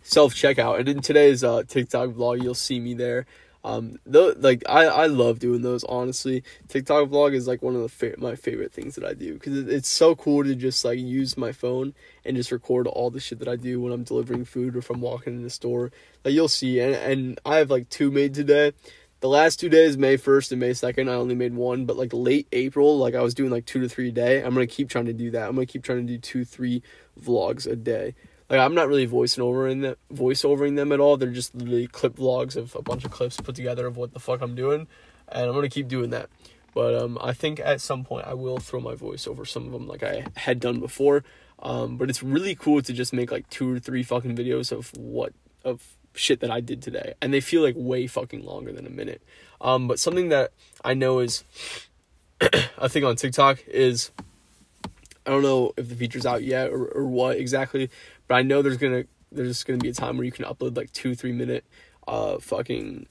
self 0.02 0.34
checkout. 0.34 0.80
And 0.80 0.88
in 0.88 1.00
today's 1.00 1.44
uh, 1.44 1.62
TikTok 1.64 2.10
vlog, 2.10 2.42
you'll 2.42 2.54
see 2.54 2.80
me 2.80 2.94
there. 2.94 3.26
Um, 3.64 3.98
though, 4.06 4.34
like 4.38 4.62
I, 4.68 4.86
I 4.86 5.06
love 5.06 5.40
doing 5.40 5.62
those. 5.62 5.84
Honestly, 5.84 6.42
TikTok 6.68 7.08
vlog 7.08 7.34
is 7.34 7.48
like 7.48 7.60
one 7.62 7.74
of 7.74 7.82
the 7.82 7.88
fa- 7.88 8.14
my 8.18 8.34
favorite 8.34 8.72
things 8.72 8.94
that 8.94 9.04
I 9.04 9.14
do 9.14 9.34
because 9.34 9.58
it, 9.58 9.68
it's 9.68 9.88
so 9.88 10.14
cool 10.14 10.44
to 10.44 10.54
just 10.54 10.84
like 10.84 10.98
use 10.98 11.36
my 11.36 11.52
phone 11.52 11.94
and 12.24 12.36
just 12.36 12.52
record 12.52 12.86
all 12.86 13.10
the 13.10 13.20
shit 13.20 13.40
that 13.40 13.48
I 13.48 13.56
do 13.56 13.80
when 13.80 13.92
I'm 13.92 14.04
delivering 14.04 14.44
food 14.44 14.76
or 14.76 14.78
if 14.78 14.90
I'm 14.90 15.00
walking 15.00 15.34
in 15.36 15.42
the 15.42 15.50
store. 15.50 15.90
Like 16.24 16.34
you'll 16.34 16.48
see, 16.48 16.80
and 16.80 16.94
and 16.94 17.40
I 17.44 17.56
have 17.56 17.70
like 17.70 17.88
two 17.88 18.10
made 18.10 18.34
today. 18.34 18.72
The 19.20 19.28
last 19.28 19.58
two 19.58 19.68
days, 19.68 19.98
May 19.98 20.16
1st 20.16 20.52
and 20.52 20.60
May 20.60 20.70
2nd, 20.70 21.10
I 21.10 21.14
only 21.14 21.34
made 21.34 21.52
one, 21.52 21.86
but 21.86 21.96
like 21.96 22.12
late 22.12 22.46
April, 22.52 22.98
like 22.98 23.16
I 23.16 23.20
was 23.20 23.34
doing 23.34 23.50
like 23.50 23.66
two 23.66 23.80
to 23.80 23.88
three 23.88 24.10
a 24.10 24.12
day. 24.12 24.40
I'm 24.40 24.54
gonna 24.54 24.68
keep 24.68 24.88
trying 24.88 25.06
to 25.06 25.12
do 25.12 25.32
that. 25.32 25.48
I'm 25.48 25.56
gonna 25.56 25.66
keep 25.66 25.82
trying 25.82 26.06
to 26.06 26.12
do 26.12 26.18
two, 26.18 26.44
three 26.44 26.84
vlogs 27.20 27.66
a 27.66 27.74
day. 27.74 28.14
Like 28.50 28.60
I'm 28.60 28.74
not 28.74 28.88
really 28.88 29.04
voicing 29.04 29.44
over 29.44 29.68
in 29.68 29.80
the 29.80 29.96
them 30.10 30.92
at 30.92 31.00
all. 31.00 31.16
They're 31.16 31.30
just 31.30 31.54
literally 31.54 31.86
clip 31.86 32.16
vlogs 32.16 32.56
of 32.56 32.74
a 32.74 32.82
bunch 32.82 33.04
of 33.04 33.10
clips 33.10 33.38
put 33.38 33.54
together 33.54 33.86
of 33.86 33.96
what 33.96 34.14
the 34.14 34.20
fuck 34.20 34.40
I'm 34.40 34.54
doing, 34.54 34.88
and 35.28 35.48
I'm 35.48 35.54
gonna 35.54 35.68
keep 35.68 35.88
doing 35.88 36.10
that. 36.10 36.30
But 36.74 36.94
um, 36.94 37.18
I 37.20 37.32
think 37.32 37.60
at 37.60 37.80
some 37.80 38.04
point 38.04 38.26
I 38.26 38.34
will 38.34 38.58
throw 38.58 38.80
my 38.80 38.94
voice 38.94 39.26
over 39.26 39.44
some 39.44 39.66
of 39.66 39.72
them 39.72 39.86
like 39.86 40.02
I 40.02 40.26
had 40.36 40.60
done 40.60 40.80
before. 40.80 41.24
Um, 41.60 41.96
but 41.96 42.08
it's 42.08 42.22
really 42.22 42.54
cool 42.54 42.82
to 42.82 42.92
just 42.92 43.12
make 43.12 43.32
like 43.32 43.48
two 43.50 43.74
or 43.74 43.78
three 43.78 44.02
fucking 44.02 44.36
videos 44.36 44.70
of 44.70 44.96
what 44.96 45.32
of 45.64 45.96
shit 46.14 46.40
that 46.40 46.50
I 46.50 46.60
did 46.60 46.82
today, 46.82 47.14
and 47.20 47.32
they 47.34 47.40
feel 47.40 47.62
like 47.62 47.74
way 47.76 48.06
fucking 48.06 48.44
longer 48.44 48.72
than 48.72 48.86
a 48.86 48.90
minute. 48.90 49.22
Um, 49.60 49.88
but 49.88 49.98
something 49.98 50.28
that 50.28 50.52
I 50.84 50.94
know 50.94 51.18
is 51.18 51.44
I 52.40 52.88
think 52.88 53.04
on 53.04 53.16
TikTok 53.16 53.66
is 53.66 54.10
I 55.26 55.30
don't 55.30 55.42
know 55.42 55.72
if 55.76 55.88
the 55.88 55.94
feature's 55.94 56.24
out 56.24 56.42
yet 56.42 56.70
or, 56.70 56.86
or 56.86 57.04
what 57.04 57.36
exactly, 57.36 57.90
but 58.28 58.36
I 58.36 58.42
know 58.42 58.62
there's 58.62 58.76
gonna 58.76 59.04
there's 59.32 59.64
gonna 59.64 59.78
be 59.78 59.88
a 59.88 59.94
time 59.94 60.16
where 60.16 60.24
you 60.24 60.32
can 60.32 60.44
upload 60.44 60.76
like 60.76 60.92
two 60.92 61.14
three 61.14 61.32
minute 61.32 61.64
uh 62.06 62.38
fucking 62.38 63.06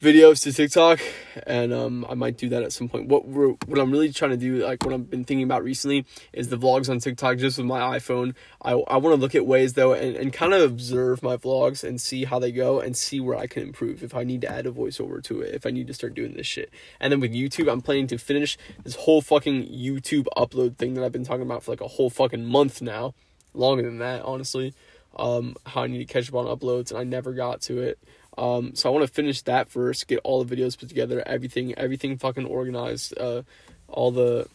videos 0.00 0.42
to 0.42 0.52
TikTok, 0.52 0.98
and 1.46 1.74
um, 1.74 2.06
I 2.08 2.14
might 2.14 2.38
do 2.38 2.48
that 2.48 2.62
at 2.62 2.72
some 2.72 2.88
point. 2.88 3.08
What 3.08 3.28
we're, 3.28 3.50
what 3.66 3.78
I'm 3.78 3.90
really 3.90 4.10
trying 4.10 4.30
to 4.30 4.36
do, 4.38 4.64
like 4.64 4.82
what 4.82 4.94
I've 4.94 5.10
been 5.10 5.24
thinking 5.24 5.44
about 5.44 5.62
recently, 5.62 6.06
is 6.32 6.48
the 6.48 6.56
vlogs 6.56 6.88
on 6.88 7.00
TikTok 7.00 7.36
just 7.36 7.58
with 7.58 7.66
my 7.66 7.98
iPhone. 7.98 8.34
I 8.62 8.72
I 8.72 8.96
want 8.96 9.14
to 9.14 9.20
look 9.20 9.34
at 9.34 9.44
ways 9.44 9.74
though, 9.74 9.92
and, 9.92 10.16
and 10.16 10.32
kind 10.32 10.54
of 10.54 10.62
observe 10.62 11.22
my 11.22 11.36
vlogs 11.36 11.84
and 11.84 12.00
see 12.00 12.24
how 12.24 12.38
they 12.38 12.50
go, 12.50 12.80
and 12.80 12.96
see 12.96 13.20
where 13.20 13.36
I 13.36 13.46
can 13.46 13.62
improve. 13.62 14.02
If 14.02 14.14
I 14.14 14.24
need 14.24 14.40
to 14.40 14.50
add 14.50 14.66
a 14.66 14.72
voiceover 14.72 15.22
to 15.24 15.42
it, 15.42 15.54
if 15.54 15.66
I 15.66 15.70
need 15.70 15.86
to 15.88 15.94
start 15.94 16.14
doing 16.14 16.32
this 16.32 16.46
shit, 16.46 16.70
and 16.98 17.12
then 17.12 17.20
with 17.20 17.34
YouTube, 17.34 17.70
I'm 17.70 17.82
planning 17.82 18.06
to 18.08 18.18
finish 18.18 18.56
this 18.82 18.94
whole 18.94 19.20
fucking 19.20 19.66
YouTube 19.66 20.26
upload 20.34 20.76
thing 20.76 20.94
that 20.94 21.04
I've 21.04 21.12
been 21.12 21.24
talking 21.24 21.42
about 21.42 21.62
for 21.62 21.72
like 21.72 21.82
a 21.82 21.88
whole 21.88 22.08
fucking 22.08 22.46
month 22.46 22.80
now, 22.80 23.12
longer 23.54 23.82
than 23.82 23.98
that, 23.98 24.22
honestly. 24.22 24.74
Um, 25.16 25.56
how 25.66 25.82
I 25.82 25.86
need 25.88 25.98
to 25.98 26.04
catch 26.04 26.28
up 26.28 26.34
on 26.34 26.46
uploads, 26.46 26.90
and 26.90 26.98
I 26.98 27.04
never 27.04 27.32
got 27.32 27.62
to 27.62 27.82
it. 27.82 27.98
Um, 28.38 28.74
so 28.74 28.88
I 28.88 28.92
want 28.92 29.06
to 29.06 29.12
finish 29.12 29.42
that 29.42 29.68
first, 29.68 30.06
get 30.06 30.20
all 30.24 30.42
the 30.42 30.56
videos 30.56 30.78
put 30.78 30.88
together, 30.88 31.22
everything, 31.26 31.74
everything 31.76 32.16
fucking 32.16 32.46
organized, 32.46 33.18
uh, 33.18 33.42
all 33.88 34.12
the 34.12 34.48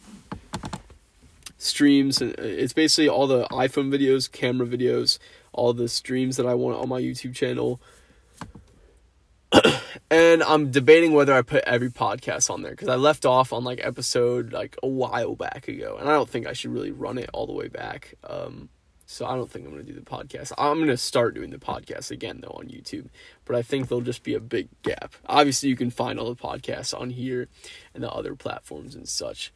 streams, 1.57 2.21
uh, 2.21 2.33
it's 2.37 2.73
basically 2.73 3.09
all 3.09 3.27
the 3.27 3.45
iPhone 3.45 3.93
videos, 3.93 4.31
camera 4.31 4.65
videos, 4.65 5.19
all 5.51 5.73
the 5.73 5.87
streams 5.87 6.37
that 6.37 6.45
I 6.45 6.53
want 6.53 6.77
on 6.77 6.89
my 6.89 7.01
YouTube 7.01 7.35
channel. 7.35 7.79
and 10.09 10.43
I'm 10.43 10.71
debating 10.71 11.13
whether 11.13 11.33
I 11.33 11.41
put 11.41 11.63
every 11.65 11.89
podcast 11.89 12.49
on 12.49 12.61
there 12.61 12.71
because 12.71 12.89
I 12.89 12.95
left 12.95 13.25
off 13.25 13.53
on 13.53 13.63
like 13.63 13.79
episode 13.83 14.51
like 14.51 14.77
a 14.83 14.87
while 14.87 15.35
back 15.35 15.67
ago, 15.67 15.97
and 15.99 16.09
I 16.09 16.13
don't 16.13 16.29
think 16.29 16.47
I 16.47 16.53
should 16.53 16.73
really 16.73 16.91
run 16.91 17.17
it 17.17 17.29
all 17.33 17.45
the 17.45 17.53
way 17.53 17.67
back. 17.67 18.15
Um, 18.23 18.69
so 19.05 19.25
I 19.25 19.35
don't 19.35 19.49
think 19.49 19.65
I'm 19.65 19.73
going 19.73 19.85
to 19.85 19.91
do 19.91 19.97
the 19.97 20.05
podcast. 20.05 20.51
I'm 20.57 20.77
going 20.77 20.87
to 20.87 20.97
start 20.97 21.35
doing 21.35 21.51
the 21.51 21.57
podcast 21.57 22.11
again 22.11 22.39
though 22.41 22.55
on 22.59 22.67
YouTube, 22.67 23.09
but 23.45 23.55
I 23.55 23.61
think 23.61 23.87
there'll 23.87 24.01
just 24.01 24.23
be 24.23 24.33
a 24.33 24.39
big 24.39 24.69
gap. 24.81 25.13
Obviously, 25.27 25.69
you 25.69 25.75
can 25.75 25.91
find 25.91 26.19
all 26.19 26.33
the 26.33 26.41
podcasts 26.41 26.99
on 26.99 27.11
here 27.11 27.47
and 27.93 28.03
the 28.03 28.11
other 28.11 28.35
platforms 28.35 28.95
and 28.95 29.07
such. 29.07 29.53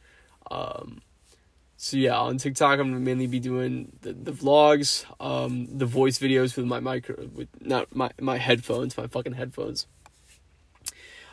Um, 0.50 1.02
so 1.76 1.96
yeah, 1.96 2.18
on 2.18 2.36
TikTok, 2.36 2.78
I'm 2.78 2.90
gonna 2.90 3.00
mainly 3.00 3.26
be 3.26 3.40
doing 3.40 3.96
the, 4.02 4.12
the 4.12 4.32
vlogs, 4.32 5.06
um, 5.18 5.66
the 5.78 5.86
voice 5.86 6.18
videos 6.18 6.54
with 6.54 6.66
my 6.66 6.78
micro, 6.78 7.26
with 7.34 7.48
not 7.60 7.94
my 7.96 8.10
my 8.20 8.36
headphones, 8.36 8.98
my 8.98 9.06
fucking 9.06 9.32
headphones. 9.32 9.86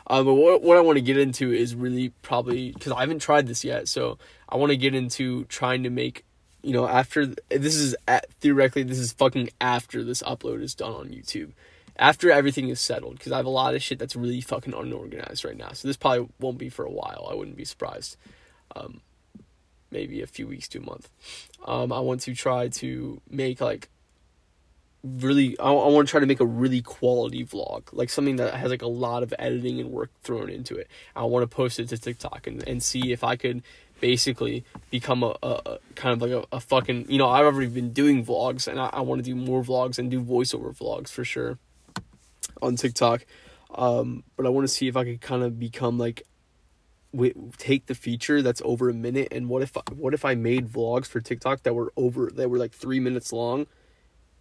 Um, 0.06 0.24
but 0.24 0.34
what 0.34 0.62
what 0.62 0.78
I 0.78 0.80
want 0.80 0.96
to 0.96 1.02
get 1.02 1.18
into 1.18 1.52
is 1.52 1.74
really 1.74 2.14
probably 2.22 2.72
because 2.72 2.92
I 2.92 3.00
haven't 3.00 3.18
tried 3.18 3.46
this 3.46 3.62
yet, 3.62 3.88
so 3.88 4.16
I 4.48 4.56
want 4.56 4.70
to 4.70 4.78
get 4.78 4.94
into 4.94 5.44
trying 5.44 5.82
to 5.82 5.90
make 5.90 6.24
you 6.62 6.72
know, 6.72 6.86
after 6.86 7.26
this 7.48 7.76
is 7.76 7.96
at, 8.06 8.30
theoretically 8.40 8.82
this 8.82 8.98
is 8.98 9.12
fucking 9.12 9.50
after 9.60 10.02
this 10.02 10.22
upload 10.22 10.62
is 10.62 10.74
done 10.74 10.92
on 10.92 11.08
YouTube. 11.08 11.52
After 11.98 12.30
everything 12.30 12.68
is 12.68 12.80
settled, 12.80 13.18
because 13.18 13.32
I 13.32 13.38
have 13.38 13.46
a 13.46 13.50
lot 13.50 13.74
of 13.74 13.82
shit 13.82 13.98
that's 13.98 14.14
really 14.14 14.40
fucking 14.40 14.72
unorganized 14.72 15.44
right 15.44 15.56
now. 15.56 15.72
So 15.72 15.88
this 15.88 15.96
probably 15.96 16.28
won't 16.38 16.58
be 16.58 16.68
for 16.68 16.84
a 16.84 16.90
while. 16.90 17.28
I 17.30 17.34
wouldn't 17.34 17.56
be 17.56 17.64
surprised. 17.64 18.16
Um, 18.76 19.00
maybe 19.90 20.22
a 20.22 20.26
few 20.26 20.46
weeks 20.46 20.68
to 20.68 20.78
a 20.78 20.82
month. 20.82 21.08
Um, 21.64 21.92
I 21.92 22.00
want 22.00 22.20
to 22.22 22.34
try 22.34 22.68
to 22.68 23.20
make 23.30 23.60
like 23.60 23.88
really. 25.02 25.58
I, 25.58 25.70
I 25.70 25.88
want 25.88 26.08
to 26.08 26.10
try 26.10 26.20
to 26.20 26.26
make 26.26 26.40
a 26.40 26.46
really 26.46 26.82
quality 26.82 27.44
vlog, 27.44 27.84
like 27.92 28.10
something 28.10 28.36
that 28.36 28.54
has 28.54 28.70
like 28.70 28.82
a 28.82 28.88
lot 28.88 29.22
of 29.22 29.34
editing 29.38 29.80
and 29.80 29.90
work 29.90 30.10
thrown 30.22 30.50
into 30.50 30.76
it. 30.76 30.88
I 31.16 31.24
want 31.24 31.48
to 31.48 31.54
post 31.54 31.80
it 31.80 31.88
to 31.88 31.98
TikTok 31.98 32.46
and 32.46 32.66
and 32.68 32.82
see 32.82 33.12
if 33.12 33.24
I 33.24 33.36
could 33.36 33.62
basically 34.00 34.64
become 34.90 35.22
a, 35.22 35.36
a, 35.42 35.78
kind 35.94 36.12
of 36.14 36.22
like 36.22 36.30
a, 36.30 36.56
a, 36.56 36.60
fucking 36.60 37.10
you 37.10 37.18
know 37.18 37.28
I've 37.28 37.44
already 37.44 37.68
been 37.68 37.92
doing 37.92 38.24
vlogs 38.24 38.68
and 38.68 38.80
I, 38.80 38.90
I 38.92 39.00
want 39.00 39.18
to 39.18 39.22
do 39.22 39.34
more 39.34 39.62
vlogs 39.62 39.98
and 39.98 40.10
do 40.10 40.22
voiceover 40.22 40.76
vlogs 40.76 41.10
for 41.10 41.24
sure 41.24 41.58
on 42.62 42.76
TikTok. 42.76 43.24
Um, 43.74 44.24
but 44.36 44.46
I 44.46 44.48
want 44.48 44.66
to 44.66 44.72
see 44.72 44.88
if 44.88 44.96
I 44.96 45.04
could 45.04 45.20
kind 45.20 45.42
of 45.42 45.58
become 45.58 45.98
like 45.98 46.22
w- 47.12 47.50
take 47.58 47.86
the 47.86 47.94
feature 47.94 48.42
that's 48.42 48.62
over 48.64 48.88
a 48.88 48.94
minute 48.94 49.28
and 49.30 49.48
what 49.48 49.62
if 49.62 49.76
what 49.92 50.14
if 50.14 50.24
I 50.24 50.34
made 50.34 50.68
vlogs 50.68 51.06
for 51.06 51.20
TikTok 51.20 51.62
that 51.64 51.74
were 51.74 51.92
over 51.96 52.30
that 52.34 52.48
were 52.48 52.58
like 52.58 52.72
3 52.72 53.00
minutes 53.00 53.32
long 53.32 53.66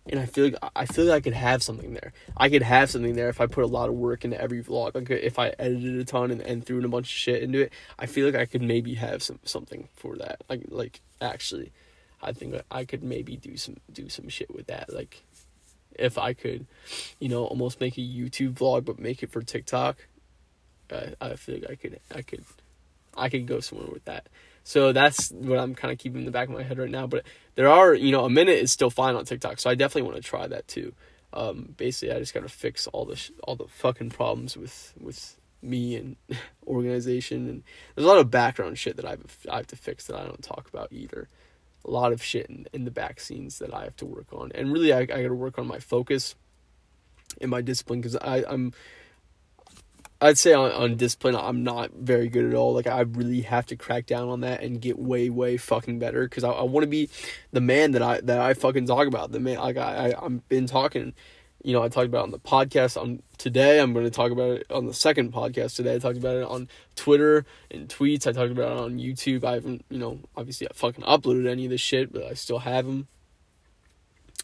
and 0.09 0.19
I 0.19 0.25
feel 0.25 0.45
like 0.45 0.55
I 0.75 0.85
feel 0.85 1.05
like 1.05 1.15
I 1.15 1.21
could 1.21 1.33
have 1.33 1.61
something 1.61 1.93
there. 1.93 2.13
I 2.35 2.49
could 2.49 2.61
have 2.61 2.89
something 2.89 3.15
there 3.15 3.29
if 3.29 3.41
I 3.41 3.47
put 3.47 3.63
a 3.63 3.67
lot 3.67 3.89
of 3.89 3.95
work 3.95 4.23
into 4.23 4.39
every 4.39 4.63
vlog. 4.63 4.95
Like 4.95 5.09
if 5.09 5.37
I 5.37 5.53
edited 5.59 5.99
a 5.99 6.05
ton 6.05 6.31
and, 6.31 6.41
and 6.41 6.65
threw 6.65 6.79
in 6.79 6.85
a 6.85 6.89
bunch 6.89 7.07
of 7.07 7.17
shit 7.17 7.43
into 7.43 7.61
it, 7.61 7.73
I 7.99 8.05
feel 8.05 8.25
like 8.25 8.35
I 8.35 8.45
could 8.45 8.61
maybe 8.61 8.95
have 8.95 9.21
some 9.21 9.39
something 9.43 9.89
for 9.95 10.15
that. 10.17 10.43
Like 10.49 10.63
like 10.69 11.01
actually, 11.21 11.71
I 12.21 12.31
think 12.31 12.55
I 12.71 12.85
could 12.85 13.03
maybe 13.03 13.35
do 13.35 13.57
some 13.57 13.77
do 13.91 14.09
some 14.09 14.29
shit 14.29 14.53
with 14.53 14.67
that. 14.67 14.93
Like 14.93 15.23
if 15.93 16.17
I 16.17 16.33
could, 16.33 16.65
you 17.19 17.29
know, 17.29 17.45
almost 17.45 17.81
make 17.81 17.97
a 17.97 18.01
YouTube 18.01 18.53
vlog 18.53 18.85
but 18.85 18.99
make 18.99 19.23
it 19.23 19.31
for 19.31 19.41
TikTok. 19.41 19.97
I 20.91 21.13
I 21.19 21.35
feel 21.35 21.55
like 21.55 21.71
I 21.71 21.75
could 21.75 21.99
I 22.15 22.21
could 22.21 22.43
I 23.17 23.29
could 23.29 23.45
go 23.45 23.59
somewhere 23.59 23.89
with 23.91 24.05
that. 24.05 24.27
So 24.63 24.91
that's 24.91 25.31
what 25.31 25.59
I'm 25.59 25.75
kind 25.75 25.93
of 25.93 25.97
keeping 25.97 26.19
in 26.19 26.25
the 26.25 26.31
back 26.31 26.49
of 26.49 26.53
my 26.53 26.61
head 26.61 26.77
right 26.77 26.89
now. 26.89 27.07
But 27.07 27.23
there 27.57 27.67
are, 27.67 27.95
you 27.95 28.11
know, 28.11 28.23
a 28.23 28.29
minute 28.29 28.59
is 28.59 28.71
still 28.71 28.91
fine 28.91 29.15
on 29.15 29.25
TikTok, 29.25 29.59
so 29.59 29.67
I 29.67 29.73
definitely 29.73 30.03
want 30.03 30.15
to 30.17 30.21
try 30.21 30.45
that 30.45 30.67
too. 30.67 30.93
Um, 31.33 31.73
basically, 31.75 32.15
I 32.15 32.19
just 32.19 32.33
gotta 32.33 32.47
fix 32.47 32.85
all 32.85 33.03
the 33.03 33.15
sh- 33.15 33.31
all 33.43 33.55
the 33.55 33.67
fucking 33.67 34.11
problems 34.11 34.55
with 34.55 34.93
with 34.99 35.39
me 35.63 35.95
and 35.95 36.15
organization, 36.67 37.49
and 37.49 37.63
there's 37.95 38.05
a 38.05 38.07
lot 38.07 38.19
of 38.19 38.29
background 38.29 38.77
shit 38.77 38.95
that 38.97 39.05
I've 39.05 39.37
I 39.51 39.57
have 39.57 39.67
to 39.67 39.75
fix 39.75 40.05
that 40.05 40.15
I 40.15 40.23
don't 40.23 40.43
talk 40.43 40.69
about 40.69 40.93
either. 40.93 41.27
A 41.83 41.89
lot 41.89 42.13
of 42.13 42.21
shit 42.21 42.47
in, 42.47 42.67
in 42.73 42.85
the 42.85 42.91
back 42.91 43.19
scenes 43.19 43.57
that 43.57 43.73
I 43.73 43.85
have 43.85 43.95
to 43.97 44.05
work 44.05 44.27
on, 44.31 44.51
and 44.53 44.71
really 44.71 44.93
I 44.93 44.99
I 44.99 45.05
got 45.05 45.17
to 45.17 45.33
work 45.33 45.57
on 45.57 45.65
my 45.65 45.79
focus 45.79 46.35
and 47.41 47.49
my 47.49 47.61
discipline 47.61 48.01
because 48.01 48.17
I 48.17 48.43
I'm 48.47 48.71
I'd 50.19 50.37
say 50.37 50.53
on, 50.53 50.71
on 50.71 50.95
discipline, 50.95 51.35
I'm 51.35 51.63
not 51.63 51.91
very 51.91 52.27
good 52.27 52.45
at 52.45 52.55
all. 52.55 52.73
Like, 52.73 52.87
I 52.87 53.01
really 53.01 53.41
have 53.41 53.67
to 53.67 53.75
crack 53.75 54.07
down 54.07 54.29
on 54.29 54.41
that 54.41 54.63
and 54.63 54.81
get 54.81 54.97
way, 54.97 55.29
way 55.29 55.57
fucking 55.57 55.99
better 55.99 56.23
because 56.23 56.43
I, 56.43 56.49
I 56.49 56.63
want 56.63 56.83
to 56.83 56.89
be 56.89 57.09
the 57.51 57.61
man 57.61 57.91
that 57.91 58.01
I 58.01 58.21
that 58.21 58.39
I 58.39 58.53
fucking 58.53 58.87
talk 58.87 59.07
about. 59.07 59.31
The 59.31 59.39
man, 59.39 59.59
like 59.59 59.77
I, 59.77 60.11
I 60.11 60.25
I've 60.25 60.47
been 60.49 60.65
talking, 60.65 61.13
you 61.63 61.73
know, 61.73 61.83
I 61.83 61.89
talked 61.89 62.07
about 62.07 62.23
on 62.23 62.31
the 62.31 62.39
podcast 62.39 62.99
on 62.99 63.21
today. 63.37 63.79
I'm 63.79 63.93
going 63.93 64.05
to 64.05 64.11
talk 64.11 64.31
about 64.31 64.57
it 64.57 64.71
on 64.71 64.87
the 64.87 64.93
second 64.93 65.33
podcast 65.33 65.75
today. 65.75 65.95
I 65.95 65.99
talked 65.99 66.17
about 66.17 66.37
it 66.37 66.47
on 66.47 66.67
Twitter 66.95 67.45
and 67.69 67.87
tweets. 67.87 68.25
I 68.25 68.31
talked 68.31 68.51
about 68.51 68.71
it 68.71 68.83
on 68.83 68.97
YouTube. 68.97 69.43
I 69.43 69.53
haven't, 69.53 69.85
you 69.89 69.99
know, 69.99 70.19
obviously 70.35 70.67
I 70.67 70.73
fucking 70.73 71.03
uploaded 71.03 71.47
any 71.47 71.65
of 71.65 71.71
this 71.71 71.81
shit, 71.81 72.11
but 72.11 72.23
I 72.23 72.33
still 72.33 72.59
have 72.59 72.87
them. 72.87 73.07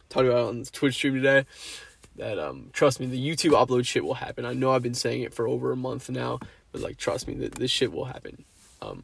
Talked 0.09 0.27
about 0.27 0.37
it 0.37 0.49
on 0.49 0.61
the 0.61 0.69
Twitch 0.69 0.93
stream 0.93 1.15
today 1.15 1.45
that 2.15 2.37
um 2.39 2.69
trust 2.73 2.99
me 2.99 3.05
the 3.05 3.17
youtube 3.29 3.51
upload 3.51 3.85
shit 3.85 4.03
will 4.03 4.13
happen. 4.15 4.45
I 4.45 4.53
know 4.53 4.71
i've 4.71 4.83
been 4.83 4.93
saying 4.93 5.21
it 5.21 5.33
for 5.33 5.47
over 5.47 5.71
a 5.71 5.75
month 5.75 6.09
now 6.09 6.39
but 6.71 6.81
like 6.81 6.97
trust 6.97 7.27
me 7.27 7.35
that 7.35 7.55
this 7.55 7.71
shit 7.71 7.91
will 7.91 8.05
happen. 8.05 8.45
Um 8.81 9.03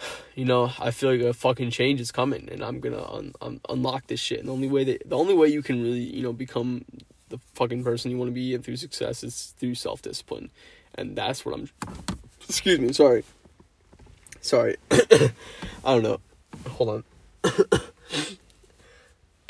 you 0.34 0.44
know 0.44 0.72
i 0.78 0.90
feel 0.90 1.10
like 1.10 1.20
a 1.20 1.32
fucking 1.32 1.70
change 1.70 2.00
is 2.00 2.12
coming 2.12 2.48
and 2.50 2.62
i'm 2.62 2.78
gonna 2.80 3.04
un- 3.12 3.34
un- 3.40 3.60
unlock 3.68 4.06
this 4.06 4.20
shit. 4.20 4.38
And 4.40 4.48
the 4.48 4.52
only 4.52 4.68
way 4.68 4.84
that 4.84 5.08
the 5.08 5.16
only 5.16 5.34
way 5.34 5.48
you 5.48 5.62
can 5.62 5.82
really 5.82 6.00
you 6.00 6.22
know 6.22 6.32
become 6.32 6.84
the 7.28 7.38
fucking 7.54 7.84
person 7.84 8.10
you 8.10 8.16
want 8.18 8.28
to 8.30 8.34
be 8.34 8.54
and 8.54 8.64
through 8.64 8.76
success 8.76 9.22
is 9.22 9.54
through 9.58 9.74
self-discipline. 9.74 10.50
And 10.94 11.14
that's 11.14 11.44
what 11.44 11.54
i'm 11.54 11.68
excuse 12.48 12.78
me 12.78 12.92
sorry. 12.92 13.24
Sorry. 14.40 14.76
I 14.90 15.30
don't 15.84 16.02
know. 16.02 16.20
Hold 16.70 17.04
on. 17.44 17.50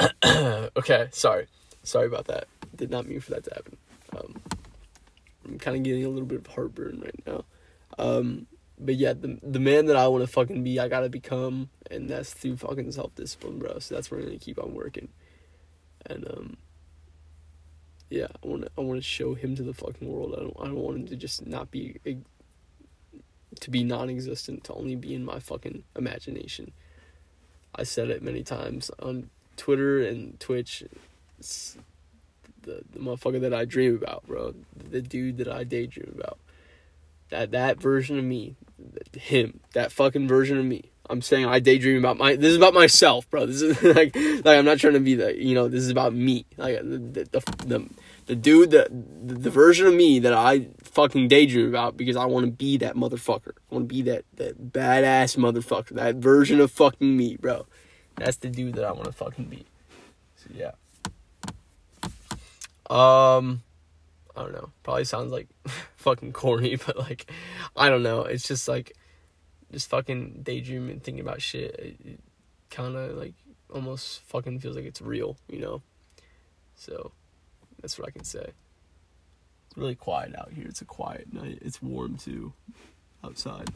Okay 0.77 1.09
sorry 1.11 1.47
Sorry 1.89 2.07
about 2.07 2.27
that. 2.27 2.49
Did 2.77 2.91
not 2.91 3.07
mean 3.07 3.21
for 3.21 3.31
that 3.31 3.45
to 3.45 3.55
happen. 3.55 3.77
Um, 4.15 4.35
I'm 5.47 5.59
kind 5.59 5.77
of 5.77 5.83
getting 5.83 6.05
a 6.05 6.09
little 6.09 6.27
bit 6.27 6.39
of 6.39 6.47
heartburn 6.47 7.01
right 7.01 7.27
now. 7.27 7.45
Um, 7.99 8.47
but 8.79 8.97
yeah, 8.97 9.15
the 9.15 9.39
the 9.43 9.59
man 9.59 9.87
that 9.87 9.97
I 9.97 10.07
want 10.09 10.23
to 10.23 10.27
fucking 10.27 10.63
be, 10.63 10.79
I 10.79 10.89
gotta 10.89 11.09
become, 11.09 11.71
and 11.91 12.09
that's 12.11 12.33
through 12.33 12.59
fucking 12.59 12.93
self 12.93 13.15
discipline, 13.15 13.59
bro. 13.59 13.79
So 13.79 13.95
that's 13.95 14.11
where 14.11 14.21
I'm 14.21 14.27
gonna 14.27 14.39
keep 14.39 14.63
on 14.63 14.75
working. 14.75 15.09
And 16.05 16.29
um, 16.29 16.57
yeah, 18.11 18.29
I 18.45 18.47
want 18.47 18.63
to 18.65 18.71
I 18.77 18.83
want 18.83 18.99
to 18.99 19.03
show 19.03 19.33
him 19.33 19.57
to 19.57 19.63
the 19.63 19.73
fucking 19.73 20.07
world. 20.07 20.35
I 20.37 20.41
don't 20.43 20.57
I 20.61 20.65
don't 20.67 20.75
want 20.77 20.99
him 20.99 21.07
to 21.07 21.17
just 21.17 21.47
not 21.47 21.71
be 21.71 21.99
to 23.61 23.71
be 23.71 23.83
non-existent, 23.83 24.65
to 24.65 24.75
only 24.75 24.95
be 24.95 25.15
in 25.15 25.25
my 25.25 25.39
fucking 25.39 25.85
imagination. 25.97 26.73
I 27.75 27.85
said 27.85 28.11
it 28.11 28.23
many 28.23 28.43
times 28.43 28.91
on 29.01 29.31
Twitter 29.57 30.03
and 30.03 30.39
Twitch 30.39 30.85
the, 31.41 32.83
the 32.93 32.99
motherfucker 32.99 33.41
that 33.41 33.55
I 33.55 33.65
dream 33.65 33.97
about, 33.97 34.27
bro. 34.27 34.55
The 34.91 35.03
dude 35.03 35.39
that 35.39 35.49
I 35.49 35.65
daydream 35.65 36.15
about. 36.17 36.39
That 37.31 37.51
that 37.51 37.81
version 37.81 38.19
of 38.19 38.25
me, 38.25 38.57
him, 39.13 39.61
that 39.75 39.93
fucking 39.93 40.29
version 40.29 40.59
of 40.59 40.65
me. 40.65 40.91
I'm 41.11 41.23
saying 41.23 41.47
I 41.47 41.59
daydream 41.59 41.99
about 41.99 42.19
my. 42.19 42.37
This 42.37 42.51
is 42.51 42.57
about 42.57 42.75
myself, 42.75 43.29
bro. 43.31 43.47
This 43.47 43.63
is 43.63 43.83
like 43.97 44.15
like 44.15 44.59
I'm 44.59 44.65
not 44.65 44.79
trying 44.79 44.95
to 44.95 45.01
be 45.01 45.15
the 45.15 45.43
you 45.43 45.55
know. 45.55 45.69
This 45.69 45.83
is 45.83 45.91
about 45.91 46.15
me. 46.15 46.47
Like 46.57 46.79
the 46.79 47.29
the 47.31 47.41
the, 47.67 47.89
the 48.27 48.37
dude 48.37 48.71
that 48.71 48.89
the, 48.91 49.35
the 49.35 49.51
version 49.51 49.87
of 49.87 49.95
me 49.95 50.19
that 50.21 50.33
I 50.33 50.69
fucking 50.83 51.29
daydream 51.29 51.69
about 51.69 51.97
because 51.97 52.17
I 52.17 52.27
want 52.27 52.47
to 52.47 52.53
be 52.53 52.77
that 52.79 52.95
motherfucker. 52.95 53.53
I 53.71 53.75
want 53.75 53.89
to 53.89 53.95
be 53.95 54.03
that 54.03 54.25
that 54.37 54.73
badass 54.73 55.37
motherfucker. 55.37 55.91
That 55.91 56.17
version 56.17 56.61
of 56.61 56.71
fucking 56.71 57.17
me, 57.17 57.37
bro. 57.37 57.67
That's 58.17 58.37
the 58.37 58.49
dude 58.49 58.75
that 58.75 58.85
I 58.85 58.93
want 58.93 59.05
to 59.05 59.13
fucking 59.13 59.47
be. 59.47 59.65
So 60.37 60.51
yeah. 60.55 60.73
Um, 62.91 63.63
I 64.37 64.43
don't 64.43 64.53
know. 64.53 64.71
Probably 64.83 65.05
sounds 65.05 65.33
like 65.33 65.49
fucking 65.97 66.33
corny, 66.33 66.77
but 66.77 66.97
like 66.97 67.31
I 67.77 67.89
don't 67.89 68.03
know. 68.03 68.23
It's 68.23 68.47
just 68.47 68.69
like 68.69 68.97
just 69.73 69.91
fucking 69.91 70.41
daydreaming, 70.43 71.01
thinking 71.01 71.21
about 71.21 71.43
shit. 71.43 71.75
It, 71.79 71.97
it 72.05 72.21
kind 72.71 72.97
of 72.97 73.17
like 73.17 73.35
almost 73.73 74.21
fucking 74.23 74.61
feels 74.61 74.77
like 74.77 74.87
it's 74.87 75.03
real, 75.03 75.37
you 75.49 75.61
know. 75.61 75.83
So 76.75 77.13
that's 77.81 77.99
what 77.99 78.09
I 78.09 78.11
can 78.11 78.25
say. 78.25 78.53
It's 79.67 79.77
really 79.77 79.95
quiet 79.95 80.35
out 80.39 80.53
here. 80.53 80.67
It's 80.67 80.81
a 80.81 80.87
quiet 80.87 81.33
night. 81.33 81.59
It's 81.61 81.83
warm 81.83 82.17
too 82.17 82.53
outside. 83.25 83.71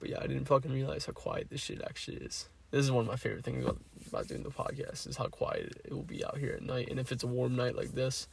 But 0.00 0.10
yeah, 0.10 0.18
I 0.20 0.26
didn't 0.26 0.44
fucking 0.44 0.72
realize 0.72 1.06
how 1.06 1.12
quiet 1.12 1.48
this 1.50 1.60
shit 1.60 1.82
actually 1.82 2.18
is. 2.18 2.48
This 2.70 2.84
is 2.84 2.92
one 2.92 3.02
of 3.02 3.10
my 3.10 3.16
favorite 3.16 3.44
things 3.44 3.64
about, 3.64 3.78
about 4.08 4.28
doing 4.28 4.42
the 4.42 4.50
podcast 4.50 5.06
is 5.06 5.16
how 5.16 5.26
quiet 5.26 5.80
it 5.84 5.92
will 5.92 6.02
be 6.02 6.24
out 6.24 6.36
here 6.36 6.52
at 6.52 6.62
night. 6.62 6.88
And 6.90 7.00
if 7.00 7.12
it's 7.12 7.24
a 7.24 7.28
warm 7.28 7.56
night 7.56 7.76
like 7.76 7.92
this, 7.92 8.28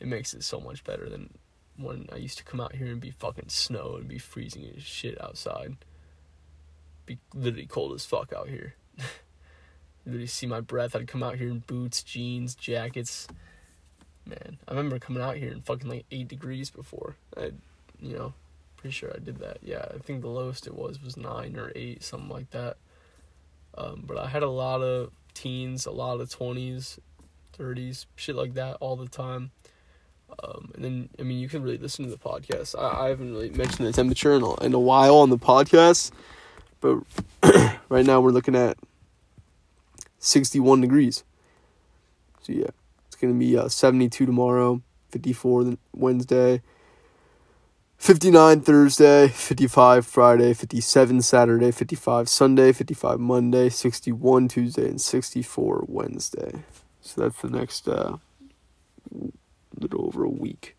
it 0.00 0.06
makes 0.06 0.34
it 0.34 0.44
so 0.44 0.60
much 0.60 0.84
better 0.84 1.08
than 1.08 1.30
when 1.76 2.08
I 2.12 2.16
used 2.16 2.38
to 2.38 2.44
come 2.44 2.60
out 2.60 2.74
here 2.74 2.88
and 2.88 3.00
be 3.00 3.10
fucking 3.10 3.48
snow 3.48 3.96
and 3.96 4.06
be 4.06 4.18
freezing 4.18 4.70
as 4.76 4.82
shit 4.82 5.20
outside. 5.22 5.76
Be 7.06 7.18
literally 7.34 7.66
cold 7.66 7.94
as 7.94 8.04
fuck 8.04 8.32
out 8.34 8.48
here. 8.48 8.74
literally 10.04 10.26
see 10.26 10.46
my 10.46 10.60
breath. 10.60 10.94
I'd 10.94 11.08
come 11.08 11.22
out 11.22 11.36
here 11.36 11.48
in 11.48 11.60
boots, 11.60 12.02
jeans, 12.02 12.54
jackets. 12.54 13.28
Man, 14.26 14.58
I 14.68 14.72
remember 14.72 14.98
coming 14.98 15.22
out 15.22 15.36
here 15.36 15.50
in 15.50 15.62
fucking 15.62 15.88
like 15.88 16.04
eight 16.10 16.28
degrees 16.28 16.70
before. 16.70 17.16
I, 17.34 17.52
you 17.98 18.16
know, 18.16 18.34
pretty 18.76 18.92
sure 18.92 19.10
I 19.14 19.18
did 19.18 19.38
that. 19.38 19.58
Yeah, 19.62 19.86
I 19.94 19.98
think 19.98 20.20
the 20.20 20.28
lowest 20.28 20.66
it 20.66 20.74
was 20.74 21.02
was 21.02 21.16
nine 21.16 21.56
or 21.56 21.72
eight, 21.74 22.02
something 22.02 22.28
like 22.28 22.50
that. 22.50 22.76
Um, 23.76 24.04
but 24.06 24.18
I 24.18 24.28
had 24.28 24.42
a 24.42 24.48
lot 24.48 24.82
of 24.82 25.10
teens, 25.34 25.86
a 25.86 25.90
lot 25.90 26.20
of 26.20 26.30
twenties, 26.30 26.98
thirties, 27.52 28.06
shit 28.16 28.34
like 28.34 28.54
that 28.54 28.76
all 28.80 28.96
the 28.96 29.08
time. 29.08 29.50
Um, 30.42 30.70
and 30.74 30.84
then, 30.84 31.08
I 31.18 31.22
mean, 31.22 31.38
you 31.38 31.48
can 31.48 31.62
really 31.62 31.78
listen 31.78 32.04
to 32.04 32.10
the 32.10 32.16
podcast. 32.16 32.78
I, 32.78 33.06
I 33.06 33.08
haven't 33.08 33.32
really 33.32 33.50
mentioned 33.50 33.86
the 33.86 33.92
temperature 33.92 34.34
in 34.34 34.42
a, 34.42 34.54
in 34.62 34.74
a 34.74 34.78
while 34.78 35.16
on 35.16 35.30
the 35.30 35.38
podcast, 35.38 36.12
but 36.80 36.98
right 37.88 38.06
now 38.06 38.20
we're 38.20 38.30
looking 38.30 38.54
at 38.56 38.78
61 40.18 40.80
degrees. 40.80 41.24
So, 42.42 42.52
yeah, 42.52 42.68
it's 43.06 43.16
going 43.16 43.32
to 43.34 43.38
be 43.38 43.56
uh, 43.56 43.68
72 43.68 44.24
tomorrow, 44.24 44.80
54 45.10 45.74
Wednesday, 45.94 46.62
59 48.00 48.62
Thursday, 48.62 49.28
55 49.28 50.06
Friday, 50.06 50.54
57 50.54 51.20
Saturday, 51.20 51.70
55 51.70 52.30
Sunday, 52.30 52.72
55 52.72 53.20
Monday, 53.20 53.68
61 53.68 54.48
Tuesday, 54.48 54.88
and 54.88 54.98
64 54.98 55.84
Wednesday. 55.86 56.64
So 57.02 57.20
that's 57.20 57.42
the 57.42 57.50
next 57.50 57.86
uh, 57.86 58.16
little 59.78 60.06
over 60.06 60.24
a 60.24 60.30
week. 60.30 60.76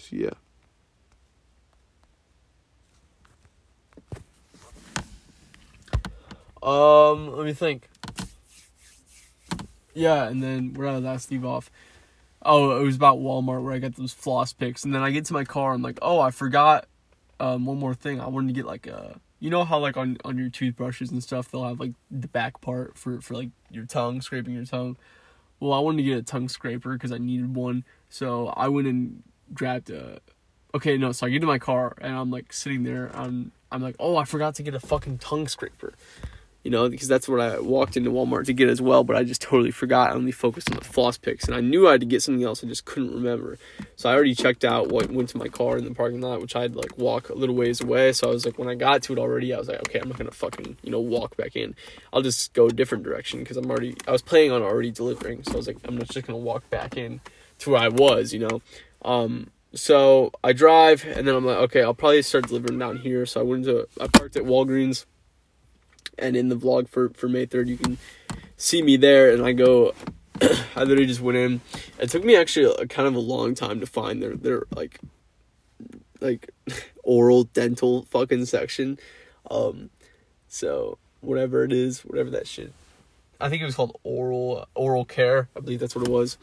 So 0.00 0.16
yeah. 0.16 0.30
Um, 6.60 7.36
let 7.36 7.46
me 7.46 7.52
think. 7.52 7.88
Yeah, 9.94 10.24
and 10.26 10.42
then 10.42 10.74
where 10.74 10.88
did 10.88 11.06
I 11.06 11.12
last 11.12 11.30
leave 11.30 11.44
off? 11.44 11.70
Oh, 12.42 12.80
it 12.80 12.84
was 12.84 12.96
about 12.96 13.18
Walmart 13.18 13.62
where 13.62 13.72
I 13.72 13.78
got 13.78 13.96
those 13.96 14.12
floss 14.12 14.52
picks, 14.52 14.84
and 14.84 14.94
then 14.94 15.02
I 15.02 15.10
get 15.10 15.24
to 15.26 15.32
my 15.32 15.44
car. 15.44 15.72
I'm 15.72 15.82
like, 15.82 15.98
oh, 16.02 16.20
I 16.20 16.30
forgot 16.30 16.86
um, 17.40 17.66
one 17.66 17.78
more 17.78 17.94
thing. 17.94 18.20
I 18.20 18.28
wanted 18.28 18.48
to 18.48 18.52
get 18.52 18.66
like 18.66 18.86
a, 18.86 19.20
you 19.40 19.50
know 19.50 19.64
how 19.64 19.78
like 19.78 19.96
on 19.96 20.18
on 20.24 20.38
your 20.38 20.48
toothbrushes 20.48 21.10
and 21.10 21.22
stuff 21.22 21.50
they'll 21.50 21.64
have 21.64 21.80
like 21.80 21.92
the 22.10 22.28
back 22.28 22.60
part 22.60 22.96
for 22.96 23.20
for 23.20 23.34
like 23.34 23.50
your 23.70 23.84
tongue 23.84 24.20
scraping 24.20 24.54
your 24.54 24.64
tongue. 24.64 24.96
Well, 25.60 25.72
I 25.72 25.78
wanted 25.80 25.98
to 25.98 26.02
get 26.04 26.18
a 26.18 26.22
tongue 26.22 26.48
scraper 26.48 26.92
because 26.92 27.12
I 27.12 27.18
needed 27.18 27.54
one, 27.54 27.84
so 28.08 28.48
I 28.48 28.68
went 28.68 28.86
and 28.86 29.22
grabbed 29.52 29.90
a. 29.90 30.20
Okay, 30.74 30.98
no, 30.98 31.12
so 31.12 31.26
I 31.26 31.30
get 31.30 31.40
to 31.40 31.46
my 31.46 31.58
car 31.58 31.94
and 32.00 32.14
I'm 32.14 32.30
like 32.30 32.52
sitting 32.52 32.82
there. 32.82 33.10
I'm 33.14 33.52
I'm 33.72 33.82
like, 33.82 33.96
oh, 33.98 34.16
I 34.16 34.24
forgot 34.24 34.54
to 34.56 34.62
get 34.62 34.74
a 34.74 34.80
fucking 34.80 35.18
tongue 35.18 35.48
scraper 35.48 35.94
you 36.66 36.70
know, 36.70 36.88
because 36.88 37.06
that's 37.06 37.28
what 37.28 37.38
I 37.38 37.60
walked 37.60 37.96
into 37.96 38.10
Walmart 38.10 38.46
to 38.46 38.52
get 38.52 38.68
as 38.68 38.82
well, 38.82 39.04
but 39.04 39.14
I 39.14 39.22
just 39.22 39.40
totally 39.40 39.70
forgot. 39.70 40.10
I 40.10 40.14
only 40.14 40.32
focused 40.32 40.68
on 40.68 40.76
the 40.76 40.84
floss 40.84 41.16
picks, 41.16 41.44
and 41.44 41.54
I 41.54 41.60
knew 41.60 41.86
I 41.86 41.92
had 41.92 42.00
to 42.00 42.06
get 42.06 42.24
something 42.24 42.42
else. 42.42 42.64
I 42.64 42.66
just 42.66 42.84
couldn't 42.84 43.14
remember. 43.14 43.56
So 43.94 44.10
I 44.10 44.14
already 44.14 44.34
checked 44.34 44.64
out 44.64 44.88
what 44.88 45.08
went 45.08 45.28
to 45.28 45.38
my 45.38 45.46
car 45.46 45.78
in 45.78 45.84
the 45.84 45.94
parking 45.94 46.20
lot, 46.20 46.40
which 46.40 46.56
I 46.56 46.62
had 46.62 46.74
like 46.74 46.98
walk 46.98 47.28
a 47.28 47.34
little 47.34 47.54
ways 47.54 47.80
away. 47.80 48.12
So 48.12 48.28
I 48.28 48.32
was 48.32 48.44
like, 48.44 48.58
when 48.58 48.66
I 48.66 48.74
got 48.74 49.04
to 49.04 49.12
it 49.12 49.18
already, 49.20 49.54
I 49.54 49.58
was 49.58 49.68
like, 49.68 49.78
okay, 49.78 50.00
I'm 50.00 50.08
not 50.08 50.18
gonna 50.18 50.32
fucking 50.32 50.78
you 50.82 50.90
know 50.90 50.98
walk 50.98 51.36
back 51.36 51.54
in. 51.54 51.76
I'll 52.12 52.22
just 52.22 52.52
go 52.52 52.66
a 52.66 52.72
different 52.72 53.04
direction 53.04 53.38
because 53.38 53.56
I'm 53.56 53.70
already 53.70 53.94
I 54.08 54.10
was 54.10 54.22
planning 54.22 54.50
on 54.50 54.62
already 54.62 54.90
delivering. 54.90 55.44
So 55.44 55.52
I 55.52 55.56
was 55.58 55.68
like, 55.68 55.76
I'm 55.84 55.96
not 55.96 56.08
just 56.08 56.26
gonna 56.26 56.36
walk 56.36 56.68
back 56.68 56.96
in 56.96 57.20
to 57.60 57.70
where 57.70 57.80
I 57.80 57.90
was, 57.90 58.32
you 58.34 58.40
know. 58.40 58.60
Um, 59.02 59.52
so 59.72 60.32
I 60.42 60.52
drive, 60.52 61.04
and 61.06 61.28
then 61.28 61.36
I'm 61.36 61.46
like, 61.46 61.58
okay, 61.58 61.84
I'll 61.84 61.94
probably 61.94 62.22
start 62.22 62.48
delivering 62.48 62.80
down 62.80 62.96
here. 62.96 63.24
So 63.24 63.38
I 63.38 63.44
went 63.44 63.66
to 63.66 63.86
I 64.00 64.08
parked 64.08 64.36
at 64.36 64.42
Walgreens 64.42 65.04
and 66.18 66.36
in 66.36 66.48
the 66.48 66.56
vlog 66.56 66.88
for 66.88 67.10
for 67.10 67.28
May 67.28 67.46
third, 67.46 67.68
you 67.68 67.76
can 67.76 67.98
see 68.56 68.82
me 68.82 68.96
there, 68.96 69.32
and 69.32 69.44
I 69.44 69.52
go. 69.52 69.94
I 70.76 70.80
literally 70.80 71.06
just 71.06 71.22
went 71.22 71.38
in. 71.38 71.62
It 71.98 72.10
took 72.10 72.22
me 72.22 72.36
actually 72.36 72.74
a, 72.78 72.86
kind 72.86 73.08
of 73.08 73.14
a 73.14 73.20
long 73.20 73.54
time 73.54 73.80
to 73.80 73.86
find 73.86 74.22
their 74.22 74.34
their 74.34 74.64
like 74.74 75.00
like 76.20 76.50
oral 77.02 77.44
dental 77.44 78.02
fucking 78.10 78.44
section. 78.46 78.98
Um, 79.50 79.90
so 80.48 80.98
whatever 81.20 81.64
it 81.64 81.72
is, 81.72 82.00
whatever 82.00 82.30
that 82.30 82.46
shit. 82.46 82.72
I 83.40 83.48
think 83.48 83.62
it 83.62 83.66
was 83.66 83.74
called 83.74 83.98
oral 84.02 84.66
oral 84.74 85.04
care. 85.04 85.48
I 85.56 85.60
believe 85.60 85.80
that's 85.80 85.94
what 85.94 86.06
it 86.06 86.10
was. 86.10 86.38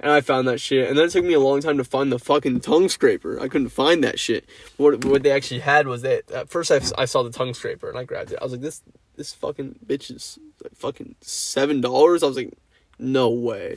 And 0.00 0.12
I 0.12 0.20
found 0.20 0.46
that 0.48 0.60
shit. 0.60 0.88
And 0.88 0.98
then 0.98 1.06
it 1.06 1.12
took 1.12 1.24
me 1.24 1.32
a 1.32 1.40
long 1.40 1.60
time 1.60 1.78
to 1.78 1.84
find 1.84 2.12
the 2.12 2.18
fucking 2.18 2.60
tongue 2.60 2.88
scraper. 2.88 3.40
I 3.40 3.48
couldn't 3.48 3.70
find 3.70 4.04
that 4.04 4.18
shit. 4.18 4.44
What 4.76 5.04
what 5.04 5.22
they 5.22 5.30
actually 5.30 5.60
had 5.60 5.86
was 5.86 6.02
that 6.02 6.30
at 6.30 6.50
first 6.50 6.70
I, 6.70 6.80
I 6.98 7.06
saw 7.06 7.22
the 7.22 7.30
tongue 7.30 7.54
scraper 7.54 7.88
and 7.88 7.98
I 7.98 8.04
grabbed 8.04 8.32
it. 8.32 8.38
I 8.40 8.44
was 8.44 8.52
like, 8.52 8.60
this 8.60 8.82
this 9.16 9.32
fucking 9.32 9.80
bitch 9.86 10.14
is 10.14 10.38
like 10.62 10.74
fucking 10.74 11.14
seven 11.20 11.80
dollars. 11.80 12.22
I 12.22 12.26
was 12.26 12.36
like, 12.36 12.52
no 12.98 13.30
way. 13.30 13.76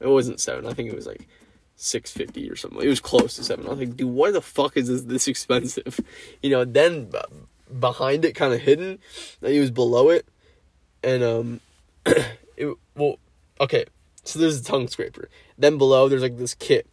It 0.00 0.08
wasn't 0.08 0.40
seven. 0.40 0.66
I 0.66 0.72
think 0.72 0.88
it 0.88 0.96
was 0.96 1.06
like 1.06 1.26
six 1.76 2.10
fifty 2.10 2.50
or 2.50 2.56
something. 2.56 2.80
It 2.82 2.88
was 2.88 3.00
close 3.00 3.36
to 3.36 3.44
seven. 3.44 3.66
I 3.66 3.70
was 3.70 3.78
like, 3.78 3.96
dude, 3.96 4.10
why 4.10 4.30
the 4.30 4.42
fuck 4.42 4.76
is 4.76 4.88
this 4.88 5.02
this 5.02 5.28
expensive? 5.28 6.00
You 6.42 6.50
know. 6.50 6.64
Then 6.64 7.10
behind 7.78 8.24
it, 8.24 8.34
kind 8.34 8.52
of 8.52 8.60
hidden, 8.60 8.98
it 9.40 9.60
was 9.60 9.70
below 9.70 10.10
it, 10.10 10.26
and 11.02 11.22
um, 11.22 11.60
it 12.56 12.76
well, 12.96 13.18
okay. 13.60 13.84
So 14.24 14.38
there's 14.38 14.60
a 14.60 14.64
tongue 14.64 14.88
scraper. 14.88 15.28
Then 15.58 15.78
below 15.78 16.08
there's 16.08 16.22
like 16.22 16.38
this 16.38 16.54
kit, 16.54 16.86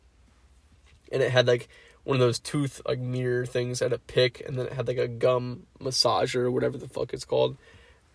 and 1.12 1.22
it 1.22 1.32
had 1.32 1.48
like 1.48 1.68
one 2.10 2.16
of 2.16 2.22
those 2.22 2.40
tooth 2.40 2.82
like 2.88 2.98
mirror 2.98 3.46
things 3.46 3.82
had 3.82 3.94
a 3.94 4.00
pick, 4.00 4.42
and 4.48 4.58
then 4.58 4.66
it 4.66 4.74
had 4.74 4.88
like 4.88 4.98
a 4.98 5.08
gum 5.08 5.68
massager 5.80 6.38
or 6.38 6.50
whatever 6.50 6.76
the 6.76 6.88
fuck 6.88 7.14
it's 7.14 7.24
called, 7.24 7.56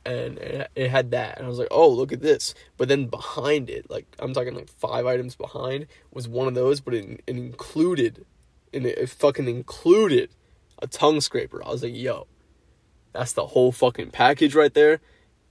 and 0.05 0.37
it, 0.37 0.91
had 0.91 1.13
that, 1.13 1.39
and 1.39 1.47
I 1.47 1.49
was 1.49 1.61
like, 1.61 1.69
oh 1.71 1.89
look 1.91 2.13
at 2.13 2.21
this. 2.21 2.57
But 2.77 2.89
then 2.89 3.07
behind 3.07 3.71
it, 3.71 3.89
like 3.89 4.07
I'm 4.19 4.35
talking 4.35 4.53
like 4.53 4.69
five 4.69 5.07
items 5.07 5.37
behind, 5.37 5.87
was 6.13 6.27
one 6.27 6.49
of 6.49 6.57
those, 6.57 6.81
but 6.81 6.93
it, 6.93 7.23
it 7.25 7.37
included, 7.37 8.27
and 8.73 8.85
it, 8.85 8.99
it 8.99 9.11
fucking 9.11 9.47
included 9.47 10.31
a 10.81 10.89
tongue 10.89 11.21
scraper. 11.21 11.65
I 11.65 11.71
was 11.71 11.85
like, 11.85 11.95
yo, 11.95 12.27
that's 13.13 13.33
the 13.33 13.47
whole 13.47 13.71
fucking 13.71 14.11
package 14.11 14.57
right 14.57 14.75
there. 14.75 14.99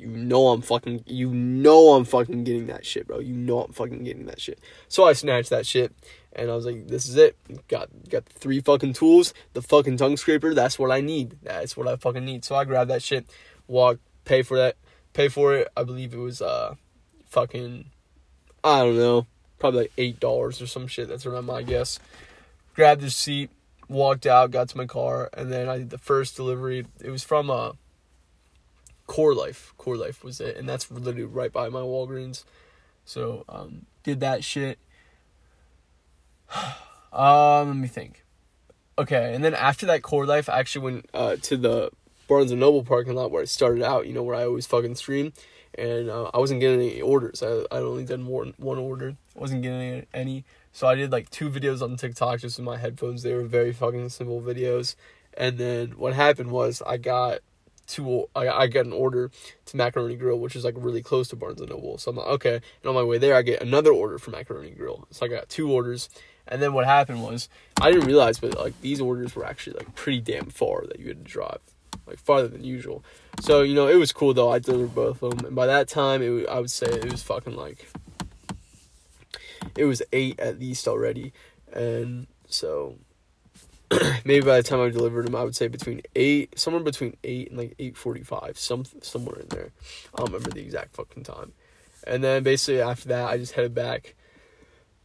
You 0.03 0.09
know 0.09 0.49
I'm 0.49 0.61
fucking 0.61 1.05
you 1.07 1.29
know 1.29 1.93
I'm 1.93 2.03
fucking 2.03 2.43
getting 2.43 2.67
that 2.67 2.85
shit, 2.85 3.07
bro. 3.07 3.19
You 3.19 3.33
know 3.33 3.61
I'm 3.61 3.71
fucking 3.71 4.03
getting 4.03 4.25
that 4.25 4.41
shit. 4.41 4.59
So 4.89 5.05
I 5.05 5.13
snatched 5.13 5.49
that 5.51 5.65
shit 5.65 5.93
and 6.33 6.51
I 6.51 6.55
was 6.55 6.65
like, 6.65 6.87
this 6.87 7.07
is 7.07 7.15
it. 7.15 7.37
Got 7.69 7.89
got 8.09 8.25
three 8.25 8.59
fucking 8.59 8.93
tools, 8.93 9.33
the 9.53 9.61
fucking 9.61 9.95
tongue 9.95 10.17
scraper, 10.17 10.53
that's 10.53 10.77
what 10.77 10.91
I 10.91 10.99
need. 10.99 11.37
That's 11.41 11.77
what 11.77 11.87
I 11.87 11.95
fucking 11.95 12.25
need. 12.25 12.43
So 12.43 12.53
I 12.55 12.65
grabbed 12.65 12.89
that 12.89 13.01
shit, 13.01 13.25
walk, 13.65 13.99
pay 14.25 14.41
for 14.41 14.57
that, 14.57 14.75
pay 15.13 15.29
for 15.29 15.55
it. 15.55 15.69
I 15.77 15.83
believe 15.83 16.13
it 16.13 16.17
was 16.17 16.41
uh 16.41 16.75
fucking 17.27 17.85
I 18.61 18.79
don't 18.79 18.97
know, 18.97 19.25
probably 19.57 19.83
like 19.83 19.93
eight 19.97 20.19
dollars 20.19 20.61
or 20.61 20.67
some 20.67 20.87
shit. 20.87 21.07
That's 21.07 21.25
around 21.25 21.45
my 21.45 21.61
guess. 21.61 21.97
Grabbed 22.75 23.01
the 23.01 23.09
seat, 23.09 23.51
walked 23.87 24.25
out, 24.25 24.51
got 24.51 24.67
to 24.67 24.77
my 24.77 24.85
car, 24.85 25.29
and 25.31 25.49
then 25.49 25.69
I 25.69 25.77
did 25.77 25.91
the 25.91 25.97
first 25.97 26.35
delivery. 26.35 26.85
It 26.99 27.09
was 27.09 27.23
from 27.23 27.49
uh 27.49 27.71
Core 29.07 29.35
Life. 29.35 29.73
Core 29.77 29.97
Life 29.97 30.23
was 30.23 30.39
it, 30.39 30.57
and 30.57 30.67
that's 30.67 30.89
literally 30.89 31.23
right 31.23 31.51
by 31.51 31.69
my 31.69 31.81
Walgreens. 31.81 32.43
So 33.05 33.43
um, 33.49 33.85
did 34.03 34.19
that 34.21 34.43
shit. 34.43 34.79
um, 37.11 37.67
let 37.67 37.77
me 37.77 37.87
think. 37.87 38.23
Okay, 38.97 39.33
and 39.33 39.43
then 39.43 39.53
after 39.55 39.85
that 39.87 40.03
Core 40.03 40.25
Life, 40.25 40.49
I 40.49 40.59
actually 40.59 40.85
went 40.85 41.09
uh, 41.13 41.35
to 41.41 41.57
the 41.57 41.91
Barnes 42.27 42.51
and 42.51 42.59
Noble 42.59 42.83
parking 42.83 43.15
lot 43.15 43.31
where 43.31 43.41
I 43.41 43.45
started 43.45 43.83
out. 43.83 44.07
You 44.07 44.13
know 44.13 44.23
where 44.23 44.35
I 44.35 44.45
always 44.45 44.67
fucking 44.67 44.95
stream, 44.95 45.33
and 45.75 46.09
uh, 46.09 46.29
I 46.33 46.39
wasn't 46.39 46.59
getting 46.59 46.79
any 46.79 47.01
orders. 47.01 47.41
I 47.43 47.65
I 47.71 47.79
only 47.79 48.05
did 48.05 48.23
one 48.25 48.53
one 48.57 48.77
order. 48.77 49.15
I 49.35 49.39
wasn't 49.39 49.63
getting 49.63 50.05
any. 50.13 50.45
So 50.71 50.87
I 50.87 50.95
did 50.95 51.11
like 51.11 51.29
two 51.29 51.49
videos 51.49 51.81
on 51.81 51.97
TikTok 51.97 52.39
just 52.39 52.57
with 52.57 52.65
my 52.65 52.77
headphones. 52.77 53.21
They 53.21 53.33
were 53.35 53.43
very 53.43 53.73
fucking 53.73 54.09
simple 54.09 54.41
videos. 54.41 54.95
And 55.35 55.57
then 55.57 55.91
what 55.91 56.13
happened 56.13 56.51
was 56.51 56.81
I 56.85 56.97
got 56.97 57.39
two. 57.87 58.27
I, 58.35 58.49
I 58.49 58.67
get 58.67 58.85
an 58.85 58.93
order 58.93 59.31
to 59.65 59.77
Macaroni 59.77 60.15
Grill, 60.15 60.39
which 60.39 60.55
is 60.55 60.63
like 60.63 60.75
really 60.77 61.01
close 61.01 61.27
to 61.29 61.35
Barnes 61.35 61.61
and 61.61 61.69
Noble. 61.69 61.97
So 61.97 62.11
I'm 62.11 62.17
like, 62.17 62.27
okay. 62.27 62.55
And 62.55 62.85
on 62.85 62.95
my 62.95 63.03
way 63.03 63.17
there, 63.17 63.35
I 63.35 63.41
get 63.41 63.61
another 63.61 63.91
order 63.91 64.17
from 64.17 64.33
Macaroni 64.33 64.71
Grill. 64.71 65.07
So 65.11 65.25
I 65.25 65.29
got 65.29 65.49
two 65.49 65.71
orders. 65.71 66.09
And 66.47 66.61
then 66.61 66.73
what 66.73 66.85
happened 66.85 67.23
was 67.23 67.49
I 67.81 67.91
didn't 67.91 68.07
realize, 68.07 68.39
but 68.39 68.57
like 68.57 68.79
these 68.81 68.99
orders 68.99 69.35
were 69.35 69.45
actually 69.45 69.77
like 69.77 69.95
pretty 69.95 70.21
damn 70.21 70.49
far 70.49 70.85
that 70.87 70.99
you 70.99 71.07
had 71.07 71.25
to 71.25 71.31
drive, 71.31 71.59
like 72.05 72.19
farther 72.19 72.47
than 72.47 72.63
usual. 72.63 73.03
So 73.39 73.61
you 73.61 73.75
know 73.75 73.87
it 73.87 73.95
was 73.95 74.11
cool 74.11 74.33
though. 74.33 74.51
I 74.51 74.59
delivered 74.59 74.93
both 74.93 75.23
of 75.23 75.37
them, 75.37 75.45
and 75.45 75.55
by 75.55 75.67
that 75.67 75.87
time, 75.87 76.21
it 76.21 76.47
I 76.49 76.59
would 76.59 76.69
say 76.71 76.87
it 76.87 77.09
was 77.11 77.23
fucking 77.23 77.55
like 77.55 77.87
it 79.77 79.85
was 79.85 80.01
eight 80.11 80.39
at 80.39 80.59
least 80.59 80.87
already, 80.87 81.31
and 81.71 82.27
so 82.47 82.97
maybe 84.25 84.45
by 84.45 84.58
the 84.58 84.63
time 84.63 84.82
I 84.82 84.89
delivered 84.89 85.27
them, 85.27 85.36
I 85.36 85.43
would 85.43 85.56
say 85.56 85.67
between 85.67 86.01
eight, 86.15 86.58
somewhere 86.58 86.84
between 86.84 87.17
eight 87.23 87.49
and 87.49 87.58
like 87.58 87.75
eight 87.79 87.97
forty-five, 87.97 88.58
some 88.58 88.86
somewhere 89.01 89.39
in 89.39 89.47
there. 89.49 89.71
I 90.13 90.17
don't 90.17 90.32
remember 90.32 90.51
the 90.51 90.62
exact 90.62 90.95
fucking 90.95 91.23
time. 91.23 91.53
And 92.06 92.23
then 92.23 92.43
basically 92.43 92.82
after 92.82 93.10
that, 93.10 93.29
I 93.29 93.38
just 93.38 93.53
headed 93.53 93.73
back 93.73 94.15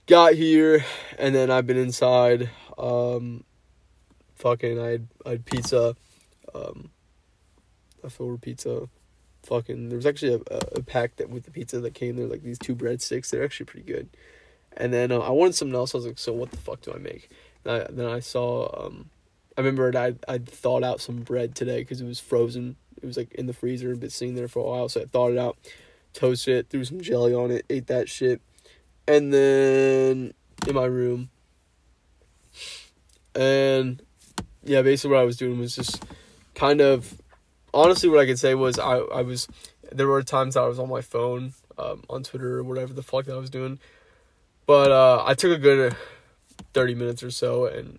got 0.09 0.33
here 0.33 0.85
and 1.19 1.35
then 1.35 1.51
I've 1.51 1.67
been 1.67 1.77
inside. 1.77 2.51
Um, 2.77 3.45
fucking, 4.35 4.81
I 4.81 4.87
had, 4.87 5.09
I 5.25 5.31
had 5.31 5.45
pizza, 5.45 5.95
um, 6.55 6.91
leftover 8.03 8.39
pizza. 8.39 8.89
Fucking, 9.45 9.89
there 9.89 9.97
was 9.97 10.07
actually 10.07 10.43
a, 10.51 10.59
a, 10.77 10.83
pack 10.83 11.17
that 11.17 11.31
with 11.31 11.45
the 11.45 11.51
pizza 11.51 11.81
that 11.81 11.95
came 11.95 12.17
there, 12.17 12.27
like 12.27 12.43
these 12.43 12.59
two 12.59 12.75
breadsticks. 12.75 13.31
They're 13.31 13.45
actually 13.45 13.67
pretty 13.67 13.87
good. 13.87 14.09
And 14.77 14.93
then 14.93 15.13
uh, 15.13 15.21
I 15.21 15.31
wanted 15.31 15.55
something 15.55 15.75
else. 15.75 15.95
I 15.95 15.99
was 15.99 16.07
like, 16.07 16.19
so 16.19 16.33
what 16.33 16.51
the 16.51 16.57
fuck 16.57 16.83
do 16.83 16.93
I 16.93 16.99
make? 16.99 17.31
I, 17.69 17.87
then 17.91 18.07
I 18.07 18.21
saw, 18.21 18.87
um, 18.87 19.11
I 19.57 19.61
remember 19.61 19.93
I 19.97 20.15
I 20.27 20.39
thawed 20.39 20.85
out 20.85 21.01
some 21.01 21.17
bread 21.19 21.55
today 21.55 21.81
because 21.81 22.01
it 22.01 22.07
was 22.07 22.21
frozen. 22.21 22.77
It 23.03 23.07
was 23.07 23.17
like 23.17 23.35
in 23.35 23.47
the 23.47 23.53
freezer 23.53 23.95
been 23.95 24.11
sitting 24.11 24.35
there 24.35 24.49
for 24.49 24.61
a 24.61 24.69
while. 24.69 24.89
So 24.89 25.03
I 25.03 25.05
thawed 25.05 25.33
it 25.33 25.39
out, 25.39 25.57
toasted 26.13 26.57
it, 26.57 26.71
threw 26.71 26.85
some 26.85 27.01
jelly 27.01 27.35
on 27.35 27.51
it, 27.51 27.65
ate 27.69 27.87
that 27.89 28.09
shit 28.09 28.41
and 29.09 29.33
then 29.33 30.35
in 30.67 30.75
my 30.75 30.85
room. 30.85 31.31
And 33.35 34.03
yeah, 34.63 34.83
basically 34.83 35.15
what 35.15 35.23
I 35.23 35.25
was 35.25 35.39
doing 35.39 35.59
was 35.59 35.75
just 35.75 36.05
kind 36.55 36.81
of 36.81 37.21
honestly 37.73 38.09
what 38.09 38.21
I 38.21 38.27
could 38.27 38.39
say 38.39 38.55
was 38.55 38.79
I, 38.79 38.99
I 38.99 39.23
was 39.23 39.49
there 39.91 40.07
were 40.07 40.23
times 40.23 40.57
I 40.57 40.67
was 40.67 40.79
on 40.79 40.91
my 40.91 41.01
phone, 41.01 41.55
um, 41.79 42.05
on 42.11 42.23
Twitter 42.23 42.59
or 42.59 42.63
whatever 42.63 42.93
the 42.93 43.03
fuck 43.03 43.25
that 43.25 43.35
I 43.35 43.39
was 43.39 43.51
doing. 43.51 43.79
But 44.67 44.93
uh, 44.93 45.25
I 45.27 45.33
took 45.33 45.57
a 45.57 45.61
good 45.61 45.97
thirty 46.73 46.95
minutes 46.95 47.23
or 47.23 47.31
so 47.31 47.67
and 47.67 47.99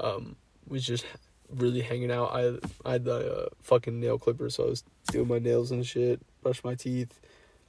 um, 0.00 0.36
was 0.66 0.84
just 0.84 1.04
really 1.56 1.80
hanging 1.80 2.10
out. 2.10 2.30
I 2.32 2.58
I 2.84 2.92
had 2.92 3.04
the 3.04 3.44
uh, 3.44 3.48
fucking 3.62 4.00
nail 4.00 4.18
clipper, 4.18 4.50
so 4.50 4.64
I 4.64 4.68
was 4.70 4.84
doing 5.10 5.28
my 5.28 5.38
nails 5.38 5.70
and 5.70 5.86
shit, 5.86 6.20
brush 6.42 6.62
my 6.64 6.74
teeth, 6.74 7.18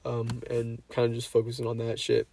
um, 0.04 0.42
and 0.50 0.82
kind 0.88 1.08
of 1.08 1.14
just 1.14 1.28
focusing 1.28 1.66
on 1.66 1.78
that 1.78 1.98
shit. 1.98 2.28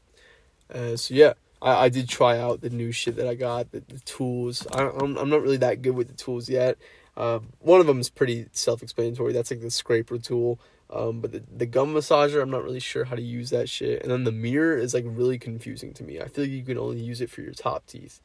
Uh, 0.73 0.95
so 0.95 1.13
yeah, 1.13 1.33
I, 1.61 1.85
I 1.85 1.89
did 1.89 2.07
try 2.07 2.37
out 2.37 2.61
the 2.61 2.69
new 2.69 2.91
shit 2.91 3.15
that 3.15 3.27
I 3.27 3.35
got, 3.35 3.71
the, 3.71 3.81
the 3.87 3.99
tools. 3.99 4.67
I, 4.71 4.83
I'm 4.83 5.17
I'm 5.17 5.29
not 5.29 5.41
really 5.41 5.57
that 5.57 5.81
good 5.81 5.95
with 5.95 6.07
the 6.07 6.13
tools 6.13 6.49
yet. 6.49 6.77
Uh, 7.17 7.39
one 7.59 7.81
of 7.81 7.87
them 7.87 7.99
is 7.99 8.09
pretty 8.09 8.45
self-explanatory. 8.53 9.33
That's 9.33 9.51
like 9.51 9.61
the 9.61 9.71
scraper 9.71 10.17
tool. 10.17 10.59
Um, 10.91 11.21
but 11.21 11.31
the, 11.31 11.43
the 11.55 11.65
gum 11.65 11.93
massager, 11.93 12.41
I'm 12.41 12.49
not 12.49 12.63
really 12.63 12.79
sure 12.79 13.05
how 13.05 13.15
to 13.15 13.21
use 13.21 13.51
that 13.51 13.69
shit. 13.69 14.01
And 14.01 14.11
then 14.11 14.23
the 14.23 14.31
mirror 14.31 14.77
is 14.77 14.93
like 14.93 15.05
really 15.07 15.37
confusing 15.37 15.93
to 15.93 16.03
me. 16.03 16.19
I 16.19 16.27
feel 16.27 16.45
like 16.45 16.51
you 16.51 16.63
can 16.63 16.79
only 16.79 16.99
use 16.99 17.21
it 17.21 17.29
for 17.29 17.41
your 17.41 17.53
top 17.53 17.85
teeth. 17.85 18.21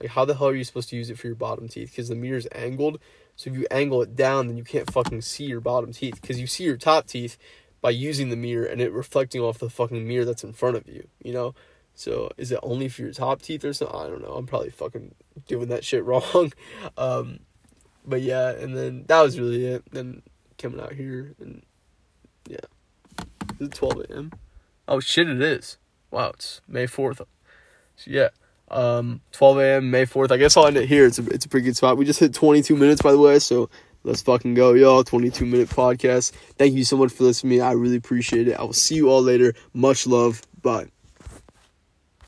Like, 0.00 0.10
how 0.10 0.24
the 0.24 0.34
hell 0.34 0.48
are 0.48 0.54
you 0.54 0.64
supposed 0.64 0.88
to 0.90 0.96
use 0.96 1.10
it 1.10 1.18
for 1.18 1.26
your 1.26 1.36
bottom 1.36 1.68
teeth? 1.68 1.90
Because 1.90 2.08
the 2.08 2.14
mirror's 2.14 2.46
angled. 2.52 3.00
So 3.36 3.50
if 3.50 3.56
you 3.56 3.66
angle 3.70 4.02
it 4.02 4.16
down, 4.16 4.48
then 4.48 4.56
you 4.56 4.64
can't 4.64 4.90
fucking 4.90 5.22
see 5.22 5.44
your 5.44 5.60
bottom 5.60 5.92
teeth. 5.92 6.20
Because 6.20 6.40
you 6.40 6.46
see 6.46 6.64
your 6.64 6.76
top 6.76 7.06
teeth 7.06 7.38
by 7.80 7.90
using 7.90 8.30
the 8.30 8.36
mirror 8.36 8.66
and 8.66 8.80
it 8.80 8.92
reflecting 8.92 9.40
off 9.40 9.58
the 9.58 9.70
fucking 9.70 10.06
mirror 10.06 10.24
that's 10.24 10.44
in 10.44 10.52
front 10.52 10.76
of 10.76 10.88
you, 10.88 11.06
you 11.22 11.32
know? 11.32 11.54
So 11.94 12.30
is 12.36 12.52
it 12.52 12.60
only 12.62 12.88
for 12.88 13.02
your 13.02 13.12
top 13.12 13.42
teeth 13.42 13.64
or 13.64 13.72
something? 13.72 13.96
I 13.96 14.06
don't 14.08 14.22
know. 14.22 14.34
I'm 14.34 14.46
probably 14.46 14.70
fucking 14.70 15.14
doing 15.46 15.68
that 15.68 15.84
shit 15.84 16.04
wrong. 16.04 16.52
Um, 16.96 17.40
but 18.04 18.22
yeah, 18.22 18.50
and 18.50 18.76
then 18.76 19.04
that 19.06 19.22
was 19.22 19.38
really 19.38 19.66
it. 19.66 19.84
Then 19.90 20.22
coming 20.58 20.80
out 20.80 20.92
here 20.92 21.34
and 21.40 21.62
yeah, 22.48 23.24
is 23.60 23.68
it 23.68 23.74
12 23.74 24.00
a.m.? 24.10 24.32
Oh 24.86 25.00
shit, 25.00 25.28
it 25.28 25.40
is. 25.40 25.78
Wow, 26.10 26.30
it's 26.30 26.60
May 26.66 26.86
4th. 26.86 27.18
So 27.18 27.26
yeah, 28.06 28.28
um, 28.70 29.20
12 29.32 29.58
a.m. 29.58 29.90
May 29.90 30.06
4th. 30.06 30.30
I 30.32 30.36
guess 30.36 30.56
I'll 30.56 30.66
end 30.66 30.76
it 30.76 30.88
here. 30.88 31.06
It's 31.06 31.18
a 31.18 31.26
it's 31.28 31.44
a 31.44 31.48
pretty 31.48 31.66
good 31.66 31.76
spot. 31.76 31.96
We 31.96 32.04
just 32.04 32.20
hit 32.20 32.34
22 32.34 32.76
minutes 32.76 33.02
by 33.02 33.12
the 33.12 33.18
way, 33.18 33.38
so 33.38 33.68
let's 34.04 34.22
fucking 34.22 34.54
go, 34.54 34.74
y'all. 34.74 35.04
22 35.04 35.44
minute 35.44 35.68
podcast. 35.68 36.32
Thank 36.56 36.74
you 36.74 36.84
so 36.84 36.96
much 36.96 37.12
for 37.12 37.24
listening 37.24 37.50
to 37.50 37.56
me. 37.58 37.60
I 37.60 37.72
really 37.72 37.96
appreciate 37.96 38.48
it. 38.48 38.54
I 38.54 38.62
will 38.62 38.72
see 38.72 38.96
you 38.96 39.10
all 39.10 39.22
later. 39.22 39.54
Much 39.74 40.06
love. 40.06 40.42
Bye. 40.62 40.88